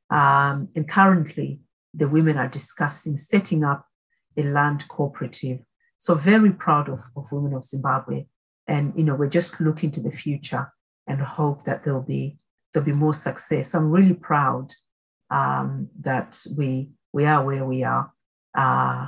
Um, 0.09 0.69
and 0.75 0.87
currently, 0.87 1.59
the 1.95 2.07
women 2.07 2.37
are 2.37 2.47
discussing 2.47 3.17
setting 3.17 3.63
up 3.63 3.85
a 4.37 4.43
land 4.43 4.87
cooperative. 4.87 5.59
So 5.97 6.13
very 6.15 6.51
proud 6.51 6.89
of, 6.89 7.01
of 7.15 7.31
women 7.31 7.53
of 7.53 7.63
Zimbabwe. 7.63 8.25
And 8.67 8.93
you 8.95 9.03
know, 9.03 9.15
we're 9.15 9.27
just 9.27 9.59
looking 9.61 9.91
to 9.91 10.01
the 10.01 10.11
future 10.11 10.71
and 11.07 11.21
hope 11.21 11.65
that 11.65 11.83
there'll 11.83 12.01
be 12.01 12.37
there'll 12.73 12.85
be 12.85 12.91
more 12.91 13.13
success. 13.13 13.73
I'm 13.73 13.91
really 13.91 14.13
proud 14.13 14.73
um, 15.29 15.89
that 16.01 16.43
we 16.57 16.89
we 17.13 17.25
are 17.25 17.45
where 17.45 17.65
we 17.65 17.83
are 17.83 18.11
uh, 18.57 19.07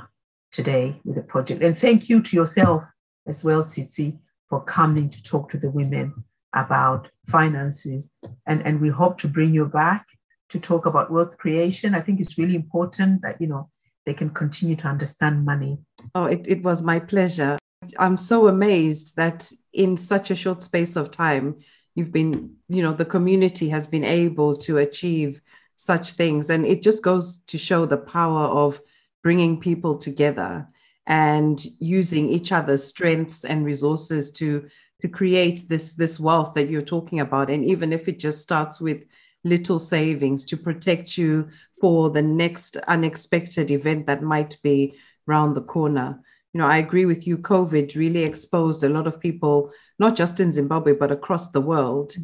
today 0.50 1.00
with 1.04 1.16
the 1.16 1.22
project. 1.22 1.62
And 1.62 1.78
thank 1.78 2.08
you 2.08 2.22
to 2.22 2.36
yourself 2.36 2.84
as 3.26 3.44
well, 3.44 3.64
Tsitsi, 3.64 4.18
for 4.48 4.62
coming 4.62 5.10
to 5.10 5.22
talk 5.22 5.50
to 5.50 5.58
the 5.58 5.70
women 5.70 6.24
about 6.54 7.08
finances. 7.26 8.14
And, 8.46 8.62
and 8.66 8.80
we 8.80 8.88
hope 8.88 9.18
to 9.18 9.28
bring 9.28 9.52
you 9.52 9.66
back 9.66 10.06
to 10.50 10.58
talk 10.58 10.86
about 10.86 11.10
wealth 11.10 11.36
creation. 11.38 11.94
I 11.94 12.00
think 12.00 12.20
it's 12.20 12.38
really 12.38 12.54
important 12.54 13.22
that, 13.22 13.40
you 13.40 13.46
know, 13.46 13.70
they 14.06 14.14
can 14.14 14.30
continue 14.30 14.76
to 14.76 14.88
understand 14.88 15.44
money. 15.44 15.78
Oh, 16.14 16.24
it, 16.24 16.44
it 16.46 16.62
was 16.62 16.82
my 16.82 16.98
pleasure. 16.98 17.58
I'm 17.98 18.16
so 18.16 18.48
amazed 18.48 19.16
that 19.16 19.52
in 19.72 19.96
such 19.96 20.30
a 20.30 20.34
short 20.34 20.62
space 20.62 20.96
of 20.96 21.10
time, 21.10 21.56
you've 21.94 22.12
been, 22.12 22.56
you 22.68 22.82
know, 22.82 22.92
the 22.92 23.04
community 23.04 23.68
has 23.68 23.86
been 23.86 24.04
able 24.04 24.56
to 24.56 24.78
achieve 24.78 25.40
such 25.76 26.12
things. 26.12 26.50
And 26.50 26.64
it 26.64 26.82
just 26.82 27.02
goes 27.02 27.38
to 27.48 27.58
show 27.58 27.86
the 27.86 27.98
power 27.98 28.46
of 28.46 28.80
bringing 29.22 29.60
people 29.60 29.98
together 29.98 30.66
and 31.06 31.64
using 31.78 32.28
each 32.28 32.52
other's 32.52 32.84
strengths 32.84 33.44
and 33.44 33.64
resources 33.64 34.30
to 34.30 34.68
to 35.00 35.08
create 35.08 35.64
this 35.68 35.94
this 35.94 36.20
wealth 36.20 36.54
that 36.54 36.68
you're 36.68 36.82
talking 36.82 37.20
about 37.20 37.50
and 37.50 37.64
even 37.64 37.92
if 37.92 38.08
it 38.08 38.18
just 38.18 38.42
starts 38.42 38.80
with 38.80 39.04
little 39.44 39.78
savings 39.78 40.44
to 40.46 40.56
protect 40.56 41.16
you 41.16 41.48
for 41.80 42.10
the 42.10 42.22
next 42.22 42.76
unexpected 42.88 43.70
event 43.70 44.06
that 44.06 44.22
might 44.22 44.56
be 44.62 44.94
round 45.26 45.56
the 45.56 45.62
corner. 45.62 46.20
You 46.52 46.60
know 46.60 46.66
i 46.66 46.78
agree 46.78 47.04
with 47.04 47.26
you 47.26 47.36
covid 47.38 47.94
really 47.94 48.22
exposed 48.22 48.82
a 48.82 48.88
lot 48.88 49.06
of 49.06 49.20
people 49.20 49.70
not 49.98 50.16
just 50.16 50.40
in 50.40 50.50
zimbabwe 50.50 50.92
but 50.92 51.12
across 51.12 51.50
the 51.50 51.60
world. 51.60 52.14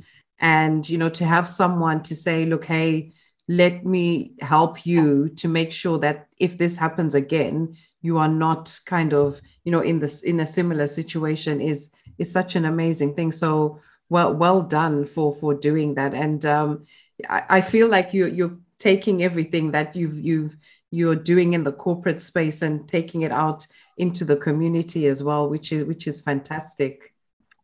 And 0.41 0.89
you 0.89 0.99
know 0.99 1.11
to 1.11 1.25
have 1.25 1.49
someone 1.49 2.03
to 2.05 2.15
say 2.15 2.45
look 2.47 2.65
hey 2.65 3.13
let 3.47 3.85
me 3.85 4.33
help 4.41 4.87
you 4.87 5.29
to 5.29 5.49
make 5.49 5.71
sure 5.73 5.99
that 5.99 6.29
if 6.39 6.57
this 6.57 6.77
happens 6.77 7.15
again 7.15 7.77
you 8.01 8.19
are 8.19 8.29
not 8.29 8.81
kind 8.87 9.13
of 9.13 9.41
you 9.65 9.73
know 9.73 9.81
in 9.81 9.99
this 9.99 10.23
in 10.23 10.41
a 10.41 10.47
similar 10.47 10.87
situation 10.87 11.61
is 11.61 11.91
is 12.19 12.31
such 12.31 12.57
an 12.57 12.65
amazing 12.65 13.15
thing. 13.15 13.33
So 13.33 13.81
well 14.09 14.35
well 14.35 14.63
done 14.63 15.07
for 15.07 15.35
for 15.35 15.55
doing 15.55 15.95
that. 15.95 16.15
And 16.15 16.45
um 16.45 16.85
I, 17.29 17.43
I 17.49 17.61
feel 17.61 17.89
like 17.89 18.13
you 18.15 18.27
you're 18.27 18.59
taking 18.79 19.23
everything 19.23 19.73
that 19.73 19.95
you've 19.95 20.19
you've 20.19 20.57
you're 20.91 21.17
doing 21.17 21.55
in 21.55 21.65
the 21.65 21.73
corporate 21.73 22.23
space 22.23 22.63
and 22.63 22.89
taking 22.89 23.23
it 23.23 23.33
out 23.33 23.67
into 23.97 24.25
the 24.25 24.37
community 24.37 25.07
as 25.07 25.23
well 25.23 25.49
which 25.49 25.73
is 25.73 25.85
which 25.85 26.07
is 26.07 26.21
fantastic 26.21 27.13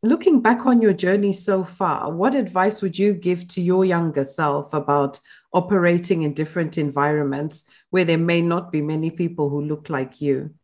looking 0.03 0.41
back 0.41 0.67
on 0.67 0.81
your 0.81 0.93
journey 0.93 1.33
so 1.33 1.63
far 1.63 2.11
what 2.11 2.35
advice 2.35 2.81
would 2.81 2.99
you 2.99 3.13
give 3.13 3.47
to 3.49 3.61
your 3.61 3.85
younger 3.85 4.25
self 4.25 4.73
about 4.73 5.21
operating 5.53 6.23
in 6.23 6.35
different 6.35 6.79
environments 6.79 7.65
where 7.91 8.05
there 8.05 8.19
may 8.19 8.41
not 8.41 8.71
be 8.71 8.81
many 8.81 9.11
people 9.11 9.49
who 9.49 9.63
look 9.63 9.89
like 9.89 10.21
you? 10.21 10.55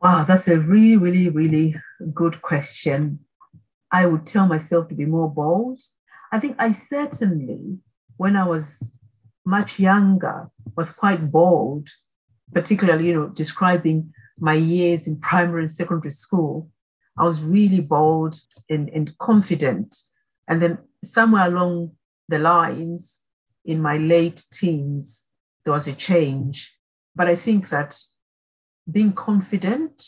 Wow, 0.00 0.24
that's 0.24 0.48
a 0.48 0.58
really, 0.58 0.96
really, 0.96 1.28
really 1.30 1.76
good 2.12 2.42
question. 2.42 3.20
I 3.90 4.06
would 4.06 4.26
tell 4.26 4.46
myself 4.46 4.88
to 4.88 4.94
be 4.94 5.06
more 5.06 5.30
bold. 5.32 5.80
I 6.32 6.40
think 6.40 6.56
I 6.58 6.72
certainly, 6.72 7.78
when 8.16 8.36
I 8.36 8.46
was 8.46 8.88
much 9.44 9.78
younger, 9.78 10.50
was 10.76 10.92
quite 10.92 11.30
bold, 11.30 11.88
particularly, 12.52 13.08
you 13.08 13.14
know, 13.14 13.28
describing 13.28 14.12
my 14.38 14.54
years 14.54 15.06
in 15.06 15.20
primary 15.20 15.62
and 15.62 15.70
secondary 15.70 16.10
school. 16.10 16.70
I 17.16 17.24
was 17.24 17.42
really 17.42 17.80
bold 17.80 18.40
and, 18.68 18.88
and 18.88 19.16
confident. 19.18 19.96
And 20.48 20.60
then 20.60 20.78
somewhere 21.02 21.46
along 21.46 21.92
the 22.28 22.38
lines, 22.38 23.20
in 23.64 23.80
my 23.80 23.96
late 23.96 24.44
teens, 24.52 25.26
there 25.64 25.72
was 25.72 25.86
a 25.86 25.92
change. 25.92 26.76
But 27.14 27.28
I 27.28 27.36
think 27.36 27.68
that 27.68 27.98
being 28.90 29.12
confident, 29.12 30.04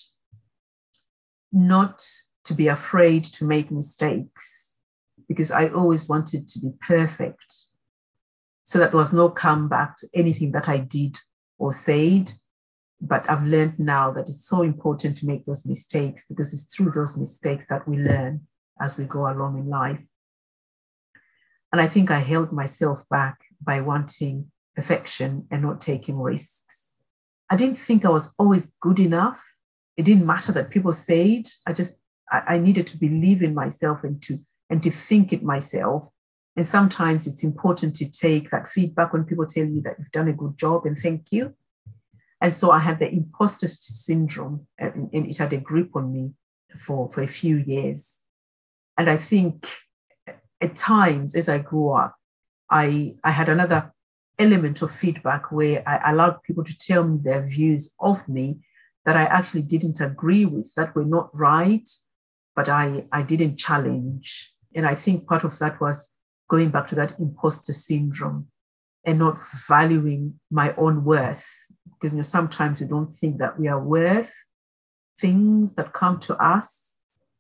not 1.53 2.05
to 2.45 2.55
be 2.55 2.69
afraid 2.69 3.25
to 3.25 3.45
make 3.45 3.71
mistakes, 3.71 4.81
because 5.29 5.51
I 5.51 5.69
always 5.69 6.09
wanted 6.09 6.49
to 6.49 6.61
be 6.61 6.71
perfect. 6.87 7.66
So 8.67 8.79
that 8.79 8.91
there 8.91 8.99
was 8.99 9.13
no 9.13 9.31
comeback 9.31 9.97
to 9.99 10.09
anything 10.13 10.53
that 10.53 10.69
I 10.69 10.79
did 10.79 11.17
or 11.59 11.73
said. 11.73 12.33
But 13.01 13.29
I've 13.31 13.45
learned 13.45 13.79
now 13.79 14.11
that 14.13 14.29
it's 14.29 14.47
so 14.47 14.63
important 14.63 15.17
to 15.19 15.27
make 15.27 15.47
those 15.47 15.67
mistakes 15.67 16.27
because 16.29 16.53
it's 16.53 16.75
through 16.75 16.91
those 16.91 17.17
mistakes 17.17 17.69
that 17.69 17.89
we 17.89 17.97
learn 17.97 18.43
as 18.81 18.99
we 18.99 19.05
go 19.05 19.31
along 19.31 19.59
in 19.59 19.69
life. 19.69 20.01
And 21.73 21.81
I 21.81 21.89
think 21.89 22.11
I 22.11 22.21
held 22.21 22.53
myself 22.53 23.05
back 23.09 23.39
by 23.63 23.81
wanting 23.81 24.51
perfection 24.75 25.47
and 25.51 25.63
not 25.63 25.81
taking 25.81 26.19
risks. 26.21 26.95
I 27.51 27.57
didn't 27.57 27.79
think 27.79 28.05
I 28.05 28.11
was 28.11 28.35
always 28.39 28.75
good 28.81 29.01
enough. 29.01 29.43
It 29.97 30.05
didn't 30.05 30.27
matter 30.27 30.53
that 30.53 30.71
people 30.71 30.93
said. 30.93 31.49
I 31.67 31.73
just 31.73 32.03
I, 32.31 32.43
I 32.55 32.59
needed 32.59 32.87
to 32.89 32.99
believe 32.99 33.43
in 33.43 33.55
myself 33.55 34.05
and 34.05 34.21
to 34.23 34.41
and 34.69 34.83
to 34.83 34.91
think 34.91 35.33
it 35.33 35.43
myself. 35.43 36.09
And 36.57 36.65
sometimes 36.65 37.27
it's 37.27 37.45
important 37.45 37.95
to 37.97 38.11
take 38.11 38.51
that 38.51 38.67
feedback 38.67 39.13
when 39.13 39.25
people 39.25 39.47
tell 39.47 39.67
you 39.67 39.83
that 39.83 39.97
you've 39.99 40.11
done 40.11 40.29
a 40.29 40.33
good 40.33 40.57
job 40.57 40.87
and 40.87 40.99
thank 40.99 41.31
you. 41.31 41.55
And 42.41 42.53
so 42.53 42.71
I 42.71 42.79
had 42.79 42.99
the 42.99 43.09
imposter 43.09 43.69
syndrome, 43.69 44.67
and, 44.79 45.11
and 45.13 45.27
it 45.27 45.37
had 45.37 45.53
a 45.53 45.59
grip 45.59 45.91
on 45.95 46.13
me 46.13 46.33
for, 46.79 47.11
for 47.11 47.23
a 47.23 47.27
few 47.27 47.57
years. 47.57 48.21
And 48.99 49.09
I 49.11 49.17
think 49.17 49.67
at 50.61 50.77
times 50.77 51.35
as 51.35 51.49
I 51.49 51.59
grew 51.59 51.91
up, 51.91 52.15
I, 52.71 53.17
I 53.23 53.31
had 53.31 53.49
another 53.49 53.93
element 54.39 54.83
of 54.83 54.91
feedback 54.91 55.53
where 55.53 55.83
I 55.87 56.11
allowed 56.11 56.43
people 56.43 56.65
to 56.65 56.77
tell 56.77 57.05
me 57.05 57.21
their 57.23 57.43
views 57.43 57.91
of 58.01 58.29
me 58.29 58.61
that 59.05 59.17
I 59.17 59.25
actually 59.25 59.63
didn't 59.63 60.01
agree 60.01 60.45
with, 60.45 60.75
that 60.75 60.95
were 60.95 61.05
not 61.05 61.31
right, 61.33 61.89
but 62.55 62.69
I, 62.69 63.05
I 63.13 63.23
didn't 63.23 63.57
challenge. 63.57 64.53
And 64.75 64.87
I 64.87 64.95
think 64.95 65.27
part 65.27 65.45
of 65.45 65.59
that 65.59 65.81
was 65.81 66.16
going 66.49 66.71
back 66.71 66.89
to 66.89 66.95
that 66.95 67.19
imposter 67.19 67.73
syndrome 67.73 68.49
and 69.05 69.19
not 69.19 69.39
valuing 69.69 70.39
my 70.51 70.75
own 70.75 71.05
worth. 71.05 71.49
Because 71.93 72.13
you 72.13 72.19
know, 72.19 72.23
sometimes 72.23 72.81
we 72.81 72.89
don't 72.89 73.15
think 73.15 73.39
that 73.39 73.59
we 73.59 73.69
are 73.69 73.81
worth 73.81 74.35
things 75.19 75.75
that 75.75 75.93
come 75.93 76.21
to 76.21 76.37
us 76.37 76.97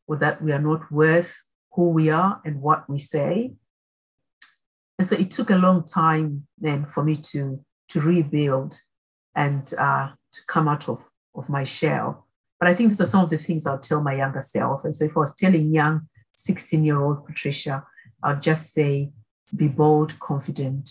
or 0.07 0.17
that 0.17 0.43
we 0.43 0.53
are 0.53 0.61
not 0.61 0.91
worth 0.91 1.45
who 1.73 1.91
we 1.91 2.09
are 2.09 2.41
and 2.45 2.63
what 2.63 2.89
we 2.89 2.99
say. 2.99 3.53
And 4.99 5.07
so 5.07 5.17
it 5.17 5.31
took 5.31 5.51
a 5.51 5.57
long 5.57 5.85
time 5.85 6.47
then 6.59 6.87
for 6.87 7.05
me 7.05 7.17
to, 7.17 7.61
to 7.91 8.01
rebuild 8.01 8.79
and 9.35 9.73
uh, 9.79 10.11
to 10.33 10.41
come 10.47 10.69
out 10.69 10.89
of, 10.89 11.05
of 11.35 11.51
my 11.51 11.65
shell. 11.65 12.27
But 12.59 12.69
I 12.69 12.75
think 12.75 12.91
these 12.91 13.01
are 13.03 13.07
some 13.07 13.25
of 13.25 13.31
the 13.31 13.37
things 13.37 13.67
I'll 13.67 13.79
tell 13.79 14.01
my 14.01 14.15
younger 14.15 14.41
self. 14.41 14.85
And 14.85 14.97
so 14.97 15.05
if 15.05 15.17
I 15.17 15.21
was 15.21 15.35
telling 15.35 15.75
young 15.75 16.09
16 16.37 16.83
year 16.83 16.99
old 16.99 17.27
Patricia, 17.27 17.85
I'll 18.27 18.41
just 18.41 18.73
say, 18.75 19.13
be 19.55 19.69
bold, 19.69 20.19
confident, 20.19 20.91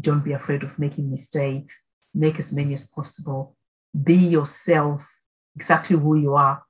don't 0.00 0.24
be 0.24 0.32
afraid 0.32 0.62
of 0.62 0.78
making 0.78 1.10
mistakes, 1.10 1.84
make 2.14 2.38
as 2.38 2.52
many 2.52 2.72
as 2.72 2.86
possible, 2.86 3.56
be 4.04 4.14
yourself, 4.14 5.02
exactly 5.56 5.96
who 5.96 6.16
you 6.16 6.34
are, 6.34 6.62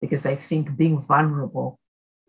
because 0.00 0.24
I 0.26 0.36
think 0.36 0.76
being 0.76 1.00
vulnerable 1.00 1.78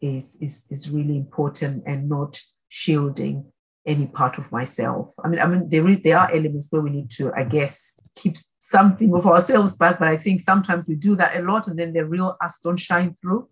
is, 0.01 0.37
is, 0.41 0.65
is 0.71 0.89
really 0.89 1.17
important 1.17 1.83
and 1.85 2.09
not 2.09 2.41
shielding 2.69 3.51
any 3.85 4.07
part 4.07 4.39
of 4.39 4.51
myself. 4.51 5.13
I 5.23 5.27
mean, 5.27 5.39
I 5.39 5.45
mean, 5.45 5.69
there, 5.69 5.87
is, 5.87 5.99
there 6.03 6.17
are 6.17 6.33
elements 6.33 6.67
where 6.71 6.81
we 6.81 6.89
need 6.89 7.11
to, 7.11 7.31
I 7.35 7.43
guess, 7.43 7.99
keep 8.15 8.35
something 8.57 9.13
of 9.13 9.27
ourselves 9.27 9.75
back, 9.75 9.99
but 9.99 10.07
I 10.07 10.17
think 10.17 10.41
sometimes 10.41 10.89
we 10.89 10.95
do 10.95 11.15
that 11.17 11.37
a 11.37 11.43
lot, 11.43 11.67
and 11.67 11.77
then 11.77 11.93
the 11.93 12.05
real 12.05 12.35
us 12.41 12.59
don't 12.63 12.77
shine 12.77 13.15
through. 13.21 13.47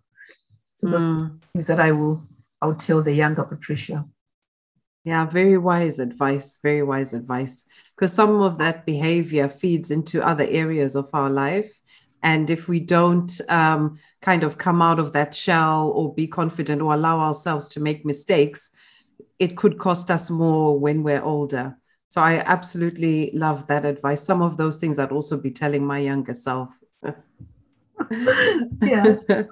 So 0.74 0.88
mm. 0.88 1.40
things 1.54 1.68
that 1.68 1.80
I 1.80 1.92
will, 1.92 2.24
I 2.64 2.66
will 2.66 2.76
tell 2.76 3.04
the 3.04 3.12
younger 3.12 3.44
Patricia. 3.44 4.06
Yeah, 5.04 5.26
very 5.26 5.58
wise 5.58 6.00
advice. 6.00 6.60
Very 6.64 6.82
wise 6.82 7.14
advice. 7.14 7.66
Because 7.94 8.14
some 8.14 8.42
of 8.42 8.58
that 8.60 8.86
behavior 8.86 9.50
feeds 9.50 9.92
into 9.92 10.26
other 10.26 10.48
areas 10.50 10.96
of 10.96 11.10
our 11.14 11.30
life. 11.30 11.78
And 12.22 12.50
if 12.50 12.70
we 12.70 12.80
don't 12.80 13.30
um, 13.50 14.00
kind 14.22 14.44
of 14.44 14.58
come 14.58 14.82
out 14.82 14.98
of 14.98 15.12
that 15.12 15.36
shell 15.36 15.90
or 15.90 16.16
be 16.16 16.26
confident 16.26 16.82
or 16.82 16.94
allow 16.94 17.20
ourselves 17.20 17.68
to 17.70 17.82
make 17.82 18.06
mistakes, 18.06 18.72
it 19.40 19.58
could 19.58 19.78
cost 19.78 20.10
us 20.10 20.30
more 20.30 20.80
when 20.80 21.04
we're 21.04 21.22
older. 21.22 21.78
So 22.08 22.22
I 22.22 22.38
absolutely 22.46 23.32
love 23.34 23.68
that 23.68 23.84
advice. 23.84 24.24
Some 24.24 24.42
of 24.42 24.56
those 24.56 24.78
things 24.78 25.00
I'd 25.00 25.12
also 25.12 25.36
be 25.36 25.52
telling 25.52 25.86
my 25.86 26.00
younger 26.00 26.34
self. 26.34 26.70
yeah. 28.82 29.18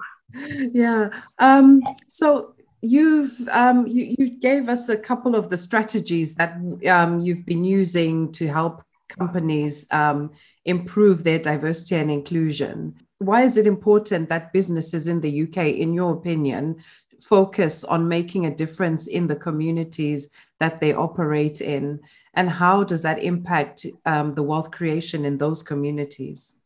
yeah. 0.72 1.10
Um, 1.38 1.82
so 2.08 2.54
you've 2.82 3.48
um, 3.48 3.86
you, 3.86 4.14
you 4.18 4.30
gave 4.30 4.68
us 4.68 4.88
a 4.88 4.96
couple 4.96 5.34
of 5.34 5.48
the 5.48 5.56
strategies 5.56 6.34
that 6.34 6.56
um, 6.88 7.20
you've 7.20 7.46
been 7.46 7.64
using 7.64 8.32
to 8.32 8.48
help 8.48 8.82
companies 9.08 9.86
um, 9.90 10.32
improve 10.64 11.24
their 11.24 11.38
diversity 11.38 11.96
and 11.96 12.10
inclusion. 12.10 12.94
Why 13.18 13.42
is 13.42 13.56
it 13.56 13.66
important 13.66 14.28
that 14.28 14.52
businesses 14.52 15.06
in 15.06 15.20
the 15.20 15.42
UK, 15.44 15.58
in 15.78 15.94
your 15.94 16.12
opinion, 16.12 16.82
focus 17.20 17.84
on 17.84 18.08
making 18.08 18.46
a 18.46 18.54
difference 18.54 19.06
in 19.06 19.28
the 19.28 19.36
communities 19.36 20.28
that 20.58 20.80
they 20.80 20.92
operate 20.92 21.60
in? 21.60 22.00
And 22.34 22.50
how 22.50 22.82
does 22.82 23.02
that 23.02 23.22
impact 23.22 23.86
um, 24.06 24.34
the 24.34 24.42
wealth 24.42 24.72
creation 24.72 25.24
in 25.24 25.38
those 25.38 25.62
communities? 25.62 26.56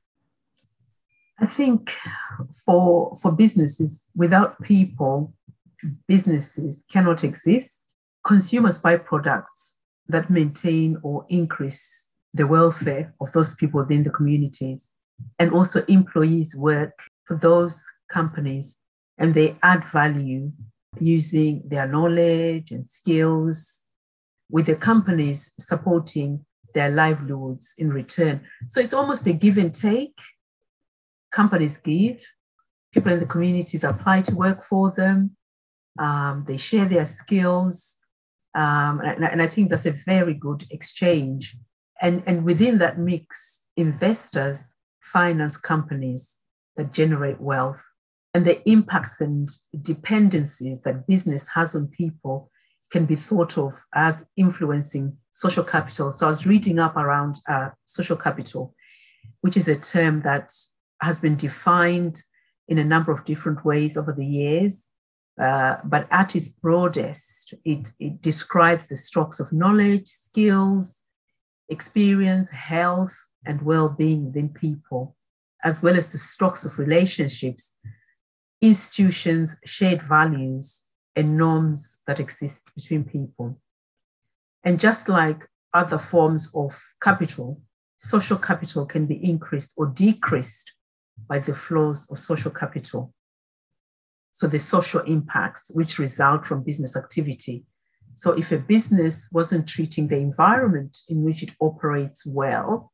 I 1.38 1.44
think 1.44 1.92
for, 2.64 3.14
for 3.20 3.32
businesses, 3.32 4.06
without 4.14 4.62
people, 4.62 5.34
businesses 6.06 6.84
cannot 6.90 7.24
exist. 7.24 7.86
Consumers 8.24 8.78
buy 8.78 8.96
products 8.96 9.78
that 10.08 10.30
maintain 10.30 10.98
or 11.02 11.26
increase 11.28 12.08
the 12.34 12.46
welfare 12.46 13.14
of 13.20 13.32
those 13.32 13.54
people 13.54 13.80
within 13.80 14.04
the 14.04 14.10
communities. 14.10 14.94
And 15.38 15.52
also, 15.52 15.84
employees 15.86 16.54
work 16.54 16.98
for 17.24 17.36
those 17.36 17.82
companies 18.10 18.78
and 19.18 19.34
they 19.34 19.56
add 19.62 19.84
value 19.88 20.52
using 20.98 21.62
their 21.66 21.86
knowledge 21.86 22.70
and 22.70 22.86
skills 22.86 23.82
with 24.50 24.66
the 24.66 24.76
companies 24.76 25.52
supporting 25.58 26.44
their 26.74 26.90
livelihoods 26.90 27.74
in 27.78 27.90
return. 27.90 28.42
So 28.66 28.80
it's 28.80 28.92
almost 28.92 29.26
a 29.26 29.32
give 29.32 29.58
and 29.58 29.74
take. 29.74 30.18
Companies 31.32 31.78
give, 31.78 32.24
people 32.92 33.12
in 33.12 33.20
the 33.20 33.26
communities 33.26 33.84
apply 33.84 34.22
to 34.22 34.34
work 34.34 34.62
for 34.62 34.92
them, 34.92 35.35
um, 35.98 36.44
they 36.46 36.56
share 36.56 36.86
their 36.86 37.06
skills. 37.06 37.98
Um, 38.54 39.00
and, 39.00 39.24
and 39.24 39.42
I 39.42 39.46
think 39.46 39.70
that's 39.70 39.86
a 39.86 39.92
very 39.92 40.34
good 40.34 40.64
exchange. 40.70 41.56
And, 42.00 42.22
and 42.26 42.44
within 42.44 42.78
that 42.78 42.98
mix, 42.98 43.64
investors 43.76 44.76
finance 45.00 45.56
companies 45.56 46.38
that 46.76 46.92
generate 46.92 47.40
wealth 47.40 47.82
and 48.34 48.44
the 48.44 48.68
impacts 48.68 49.20
and 49.20 49.48
dependencies 49.82 50.82
that 50.82 51.06
business 51.06 51.48
has 51.48 51.74
on 51.74 51.88
people 51.88 52.50
can 52.90 53.06
be 53.06 53.16
thought 53.16 53.56
of 53.56 53.72
as 53.94 54.28
influencing 54.36 55.16
social 55.30 55.64
capital. 55.64 56.12
So 56.12 56.26
I 56.26 56.30
was 56.30 56.46
reading 56.46 56.78
up 56.78 56.96
around 56.96 57.36
uh, 57.48 57.70
social 57.86 58.16
capital, 58.16 58.74
which 59.40 59.56
is 59.56 59.68
a 59.68 59.76
term 59.76 60.22
that 60.22 60.52
has 61.00 61.20
been 61.20 61.36
defined 61.36 62.20
in 62.68 62.78
a 62.78 62.84
number 62.84 63.12
of 63.12 63.24
different 63.24 63.64
ways 63.64 63.96
over 63.96 64.12
the 64.12 64.26
years. 64.26 64.90
Uh, 65.40 65.76
but 65.84 66.06
at 66.10 66.34
its 66.34 66.48
broadest, 66.48 67.54
it, 67.64 67.92
it 68.00 68.22
describes 68.22 68.86
the 68.86 68.96
stocks 68.96 69.38
of 69.38 69.52
knowledge, 69.52 70.06
skills, 70.06 71.04
experience, 71.68 72.50
health, 72.50 73.28
and 73.44 73.60
well 73.62 73.88
being 73.88 74.26
within 74.26 74.48
people, 74.48 75.14
as 75.62 75.82
well 75.82 75.96
as 75.96 76.08
the 76.08 76.18
stocks 76.18 76.64
of 76.64 76.78
relationships 76.78 77.76
institutions, 78.60 79.56
shared 79.64 80.02
values, 80.02 80.84
and 81.14 81.36
norms 81.36 81.98
that 82.06 82.20
exist 82.20 82.70
between 82.74 83.04
people. 83.04 83.60
And 84.64 84.80
just 84.80 85.08
like 85.08 85.48
other 85.72 85.98
forms 85.98 86.50
of 86.54 86.78
capital, 87.02 87.60
social 87.98 88.36
capital 88.36 88.84
can 88.86 89.06
be 89.06 89.22
increased 89.22 89.72
or 89.76 89.86
decreased 89.86 90.72
by 91.28 91.38
the 91.38 91.54
flows 91.54 92.06
of 92.10 92.18
social 92.18 92.50
capital. 92.50 93.14
So 94.36 94.46
the 94.46 94.58
social 94.58 95.00
impacts 95.00 95.70
which 95.72 95.98
result 95.98 96.44
from 96.44 96.62
business 96.62 96.94
activity. 96.94 97.64
So 98.12 98.32
if 98.32 98.52
a 98.52 98.58
business 98.58 99.30
wasn't 99.32 99.66
treating 99.66 100.08
the 100.08 100.18
environment 100.18 100.98
in 101.08 101.22
which 101.22 101.42
it 101.42 101.52
operates 101.58 102.26
well, 102.26 102.92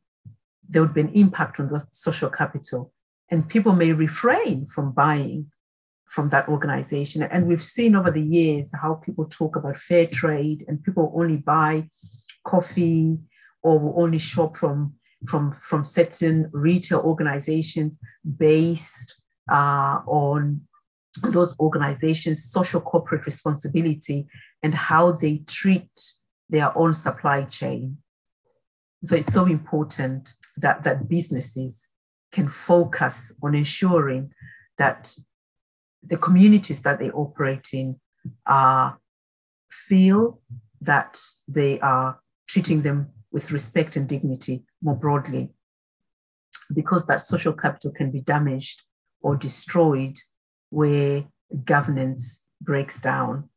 there 0.69 0.83
would 0.83 0.95
be 0.95 1.01
an 1.01 1.13
impact 1.15 1.59
on 1.59 1.67
the 1.67 1.85
social 1.91 2.31
capital 2.31 2.93
and 3.29 3.49
people 3.49 3.73
may 3.73 3.93
refrain 3.93 4.67
from 4.67 4.93
buying 4.93 5.51
from 6.07 6.29
that 6.29 6.47
organization. 6.49 7.25
And 7.25 7.49
we've 7.49 7.69
seen 7.77 7.97
over 7.97 8.13
the 8.13 8.23
years 8.23 8.71
how 8.81 8.95
people 8.95 9.25
talk 9.25 9.57
about 9.57 9.79
fair 9.79 10.07
trade 10.07 10.65
and 10.69 10.81
people 10.81 11.13
only 11.13 11.39
buy 11.39 11.89
coffee 12.45 13.19
or 13.65 13.81
will 13.81 14.01
only 14.01 14.19
shop 14.19 14.57
from 14.57 14.95
from 15.27 15.57
from 15.61 15.83
certain 15.83 16.51
retail 16.53 17.01
organizations 17.01 17.99
based 18.39 19.17
uh, 19.51 19.99
on 20.07 20.61
those 21.23 21.59
organizations 21.61 22.45
social 22.51 22.81
corporate 22.81 23.27
responsibility 23.27 24.27
and 24.63 24.75
how 24.75 25.13
they 25.13 25.43
treat 25.47 25.91
their 26.49 26.77
own 26.77 26.95
supply 26.95 27.43
chain 27.45 27.99
so 29.05 29.17
it's 29.17 29.33
so 29.33 29.47
important 29.47 30.35
that 30.57 30.85
that 30.85 31.09
businesses 31.09 31.89
can 32.31 32.49
focus 32.49 33.37
on 33.43 33.55
ensuring 33.55 34.33
that 34.79 35.15
the 36.03 36.17
communities 36.17 36.83
that 36.83 36.99
they 36.99 37.11
operate 37.11 37.69
in 37.73 38.01
uh, 38.47 38.93
feel 39.71 40.41
that 40.81 41.21
they 41.47 41.79
are 41.81 42.19
treating 42.49 42.83
them 42.83 43.09
with 43.31 43.51
respect 43.53 43.97
and 43.97 44.09
dignity 44.09 44.65
more 44.83 44.97
broadly. 44.97 45.51
Because 46.75 47.07
that 47.07 47.21
social 47.21 47.53
capital 47.53 47.91
can 47.91 48.11
be 48.11 48.21
damaged 48.21 48.83
or 49.21 49.37
destroyed 49.37 50.17
where 50.73 51.25
governance 51.65 52.47
breaks 52.61 52.99
down, 53.01 53.49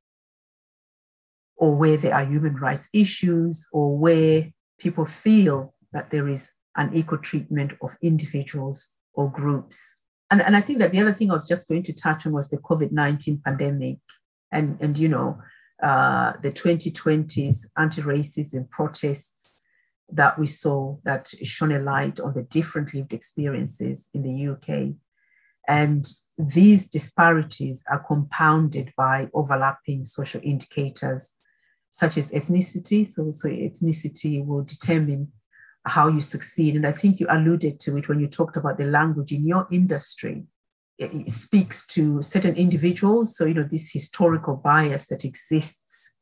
or 1.57 1.73
where 1.73 1.97
there 1.97 2.13
are 2.13 2.25
human 2.25 2.55
rights 2.55 2.89
issues, 2.93 3.65
or 3.71 3.97
where 3.97 4.51
people 4.77 5.05
feel 5.05 5.73
that 5.93 6.09
there 6.11 6.27
is 6.27 6.51
unequal 6.75 7.17
treatment 7.19 7.71
of 7.81 7.95
individuals 8.01 8.95
or 9.13 9.31
groups. 9.31 10.01
And, 10.29 10.41
and 10.41 10.57
I 10.57 10.61
think 10.61 10.79
that 10.79 10.91
the 10.91 10.99
other 10.99 11.13
thing 11.13 11.29
I 11.29 11.33
was 11.33 11.47
just 11.47 11.69
going 11.69 11.83
to 11.83 11.93
touch 11.93 12.25
on 12.25 12.33
was 12.33 12.49
the 12.49 12.57
COVID 12.57 12.91
19 12.91 13.41
pandemic. 13.45 13.99
And, 14.51 14.77
and 14.81 14.97
you 14.97 15.07
know, 15.07 15.37
uh, 15.81 16.33
the 16.41 16.51
2020s 16.51 17.67
anti 17.77 18.01
racism 18.01 18.69
protests 18.69 19.65
that 20.11 20.37
we 20.37 20.47
saw 20.47 20.97
that 21.03 21.29
shone 21.43 21.71
a 21.71 21.79
light 21.79 22.19
on 22.19 22.33
the 22.33 22.43
different 22.43 22.93
lived 22.93 23.13
experiences 23.13 24.09
in 24.13 24.23
the 24.23 24.47
UK. 24.49 24.95
And 25.67 26.07
these 26.37 26.89
disparities 26.89 27.83
are 27.89 28.03
compounded 28.03 28.93
by 28.97 29.29
overlapping 29.33 30.05
social 30.05 30.41
indicators 30.43 31.31
such 31.91 32.17
as 32.17 32.31
ethnicity. 32.31 33.07
So, 33.07 33.31
so 33.31 33.47
ethnicity 33.47 34.45
will 34.45 34.63
determine 34.63 35.31
how 35.85 36.09
you 36.09 36.19
succeed. 36.19 36.75
And 36.75 36.85
I 36.85 36.91
think 36.91 37.19
you 37.19 37.27
alluded 37.29 37.79
to 37.81 37.97
it 37.97 38.09
when 38.09 38.19
you 38.19 38.27
talked 38.27 38.57
about 38.57 38.77
the 38.77 38.85
language 38.85 39.31
in 39.31 39.47
your 39.47 39.67
industry 39.71 40.45
it 40.97 41.31
speaks 41.31 41.85
to 41.87 42.21
certain 42.21 42.55
individuals. 42.55 43.35
So, 43.35 43.45
you 43.45 43.53
know, 43.53 43.67
this 43.69 43.91
historical 43.91 44.55
bias 44.55 45.07
that 45.07 45.25
exists 45.25 46.17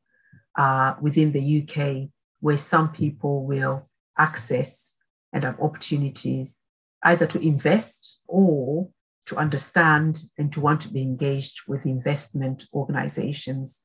uh, 0.58 0.94
within 1.00 1.32
the 1.32 1.62
UK, 1.62 2.08
where 2.40 2.58
some 2.58 2.90
people 2.92 3.44
will 3.44 3.88
access 4.18 4.96
and 5.32 5.44
have 5.44 5.60
opportunities 5.60 6.62
either 7.02 7.26
to 7.26 7.40
invest 7.40 8.20
or 8.26 8.88
to 9.26 9.36
understand 9.36 10.20
and 10.36 10.52
to 10.52 10.60
want 10.60 10.80
to 10.82 10.88
be 10.88 11.02
engaged 11.02 11.60
with 11.66 11.86
investment 11.86 12.64
organizations. 12.72 13.82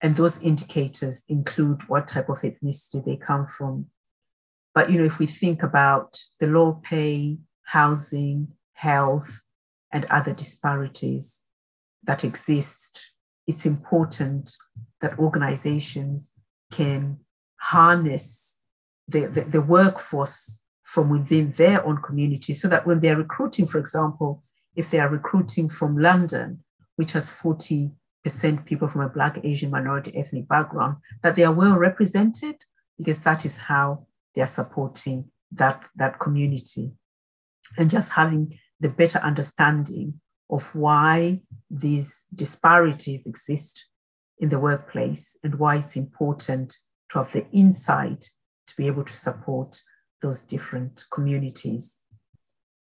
And 0.00 0.16
those 0.16 0.40
indicators 0.42 1.24
include 1.28 1.88
what 1.88 2.08
type 2.08 2.28
of 2.28 2.40
ethnicity 2.42 3.04
they 3.04 3.16
come 3.16 3.46
from. 3.46 3.86
But 4.74 4.90
you 4.90 4.98
know, 4.98 5.06
if 5.06 5.18
we 5.18 5.26
think 5.26 5.62
about 5.62 6.18
the 6.40 6.46
low 6.46 6.80
pay, 6.82 7.38
housing, 7.64 8.48
health, 8.74 9.40
and 9.92 10.04
other 10.06 10.32
disparities 10.32 11.42
that 12.04 12.24
exist, 12.24 13.00
it's 13.46 13.66
important 13.66 14.52
that 15.00 15.18
organizations 15.18 16.32
can 16.70 17.18
harness 17.60 18.60
the, 19.08 19.26
the, 19.26 19.42
the 19.42 19.60
workforce 19.60 20.61
from 20.92 21.08
within 21.08 21.50
their 21.52 21.82
own 21.86 21.96
community 22.02 22.52
so 22.52 22.68
that 22.68 22.86
when 22.86 23.00
they're 23.00 23.16
recruiting, 23.16 23.64
for 23.64 23.78
example, 23.78 24.42
if 24.76 24.90
they 24.90 25.00
are 25.00 25.08
recruiting 25.08 25.66
from 25.66 25.96
London, 25.96 26.62
which 26.96 27.12
has 27.12 27.30
40% 27.30 27.92
people 28.66 28.88
from 28.88 29.00
a 29.00 29.08
Black, 29.08 29.40
Asian, 29.42 29.70
minority 29.70 30.14
ethnic 30.14 30.46
background, 30.48 30.96
that 31.22 31.34
they 31.34 31.44
are 31.44 31.52
well 31.54 31.78
represented 31.78 32.56
because 32.98 33.20
that 33.20 33.46
is 33.46 33.56
how 33.56 34.06
they 34.34 34.42
are 34.42 34.46
supporting 34.46 35.30
that, 35.52 35.88
that 35.96 36.20
community. 36.20 36.92
And 37.78 37.88
just 37.88 38.12
having 38.12 38.58
the 38.78 38.90
better 38.90 39.18
understanding 39.20 40.20
of 40.50 40.74
why 40.74 41.40
these 41.70 42.24
disparities 42.34 43.26
exist 43.26 43.86
in 44.40 44.50
the 44.50 44.58
workplace 44.58 45.38
and 45.42 45.54
why 45.54 45.76
it's 45.76 45.96
important 45.96 46.76
to 47.12 47.18
have 47.20 47.32
the 47.32 47.48
insight 47.50 48.26
to 48.66 48.74
be 48.76 48.86
able 48.86 49.04
to 49.04 49.16
support 49.16 49.80
those 50.22 50.42
different 50.42 51.04
communities. 51.10 52.00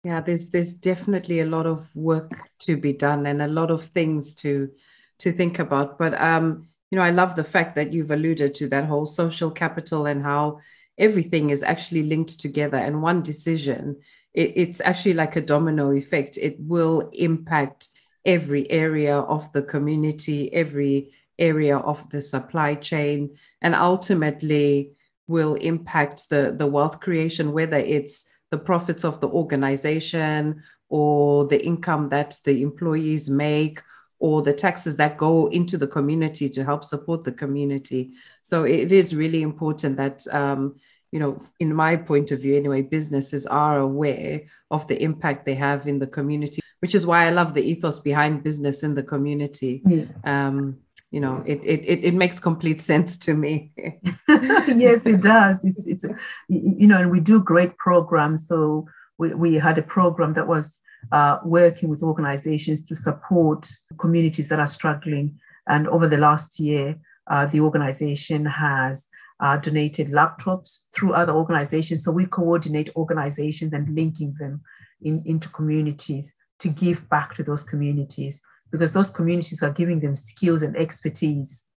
Yeah, 0.03 0.21
there's 0.21 0.49
there's 0.49 0.75
definitely 0.75 1.41
a 1.41 1.47
lot 1.47 1.67
of 1.67 1.95
work 1.95 2.33
to 2.61 2.77
be 2.77 2.93
done 2.93 3.27
and 3.27 3.43
a 3.43 3.49
lot 3.49 3.71
of 3.71 3.83
things 3.83 4.35
to 4.37 4.71
to 5.19 5.33
think 5.33 5.59
about. 5.59 5.99
But 5.99 6.21
um, 6.21 6.69
you 6.91 6.97
know, 6.97 7.05
I 7.05 7.11
love 7.11 7.37
the 7.37 7.45
fact 7.45 7.75
that 7.75 7.93
you've 7.93 8.11
alluded 8.11 8.55
to 8.55 8.69
that 8.69 8.85
whole 8.85 9.07
social 9.07 9.51
capital 9.51 10.07
and 10.07 10.23
how 10.23 10.61
everything 10.99 11.51
is 11.51 11.63
actually 11.63 12.05
linked 12.05 12.39
together 12.39 12.77
and 12.77 13.03
one 13.03 13.21
decision 13.21 13.97
it, 14.35 14.53
it's 14.57 14.81
actually 14.81 15.15
like 15.15 15.37
a 15.37 15.41
domino 15.41 15.93
effect. 15.93 16.37
It 16.37 16.57
will 16.59 17.09
impact 17.13 17.89
every 18.27 18.71
area 18.71 19.17
of 19.17 19.51
the 19.53 19.63
community, 19.63 20.53
every 20.53 21.13
area 21.39 21.79
of 21.79 22.09
the 22.11 22.21
supply 22.21 22.75
chain, 22.75 23.37
and 23.63 23.75
ultimately 23.75 24.93
will 25.27 25.55
impact 25.55 26.29
the, 26.29 26.55
the 26.57 26.67
wealth 26.67 27.01
creation, 27.01 27.53
whether 27.53 27.79
it's 27.79 28.27
the 28.51 28.59
profits 28.59 29.05
of 29.05 29.21
the 29.21 29.29
organization 29.29 30.63
or 30.89 31.47
the 31.47 31.65
income 31.65 32.09
that 32.11 32.39
the 32.45 32.63
employees 32.63 33.29
make 33.31 33.81
or 34.19 34.43
the 34.43 34.53
taxes 34.53 34.97
that 34.97 35.19
go 35.19 35.49
into 35.49 35.77
the 35.77 35.87
community 35.87 36.49
to 36.49 36.65
help 36.65 36.85
support 36.85 37.25
the 37.25 37.33
community. 37.33 38.13
So 38.43 38.65
it 38.65 38.93
is 38.93 39.15
really 39.15 39.43
important 39.43 39.97
that 39.97 40.27
um, 40.33 40.77
you 41.15 41.21
know, 41.21 41.41
in 41.61 41.73
my 41.73 41.95
point 41.95 42.33
of 42.33 42.41
view 42.41 42.57
anyway, 42.57 42.83
businesses 42.83 43.47
are 43.47 43.79
aware 43.79 44.43
of 44.73 44.85
the 44.89 45.01
impact 45.01 45.47
they 45.47 45.55
have 45.55 45.87
in 45.87 46.01
the 46.01 46.09
community, 46.09 46.61
which 46.81 46.93
is 46.93 47.07
why 47.07 47.27
I 47.27 47.31
love 47.31 47.55
the 47.55 47.63
ethos 47.63 48.01
behind 48.01 48.43
business 48.43 48.83
in 48.83 48.97
the 48.97 49.03
community. 49.05 49.81
Yeah. 49.87 50.07
Um, 50.25 50.79
you 51.15 51.21
know, 51.21 51.45
it, 51.47 51.61
it, 51.63 52.01
it 52.09 52.15
makes 52.15 52.41
complete 52.41 52.83
sense 52.91 53.17
to 53.19 53.35
me. 53.35 53.71
yes, 54.29 55.07
it 55.07 55.21
does. 55.21 55.65
It's, 55.65 55.87
it's, 55.87 56.05
you 56.49 56.89
know, 56.89 56.99
and 56.99 57.11
we 57.13 57.21
do 57.21 57.39
great 57.41 57.79
programs. 57.79 58.49
So 58.49 58.89
we, 59.17 59.33
we 59.33 59.55
had 59.55 59.79
a 59.79 59.83
program 59.83 60.35
that 60.35 60.49
was 60.49 60.81
uh, 61.13 61.39
working 61.45 61.89
with 61.89 62.03
organizations 62.03 62.85
to 62.87 62.97
support 62.97 63.69
communities 64.01 64.49
that 64.49 64.59
are 64.59 64.67
struggling. 64.67 65.39
And 65.69 65.87
over 65.87 66.09
the 66.09 66.17
last 66.17 66.59
year, 66.59 66.97
uh, 67.31 67.47
the 67.47 67.61
organization 67.61 68.45
has 68.47 69.07
uh, 69.39 69.57
donated 69.59 70.09
laptops 70.09 70.87
through 70.93 71.15
other 71.15 71.33
organizations. 71.33 72.03
So 72.03 72.11
we 72.11 72.27
coordinate 72.27 72.91
organizations 72.97 73.73
and 73.73 73.95
linking 73.95 74.35
them 74.41 74.63
in, 75.01 75.23
into 75.25 75.49
communities 75.51 76.35
to 76.59 76.69
give 76.69 77.09
back 77.09 77.35
to 77.35 77.45
those 77.45 77.63
communities 77.63 78.43
because 78.75 78.93
those 78.93 79.09
communities 79.09 79.63
are 79.63 79.71
giving 79.71 80.01
them 80.01 80.17
skills 80.17 80.63
and 80.63 80.77
expertise. 80.77 81.69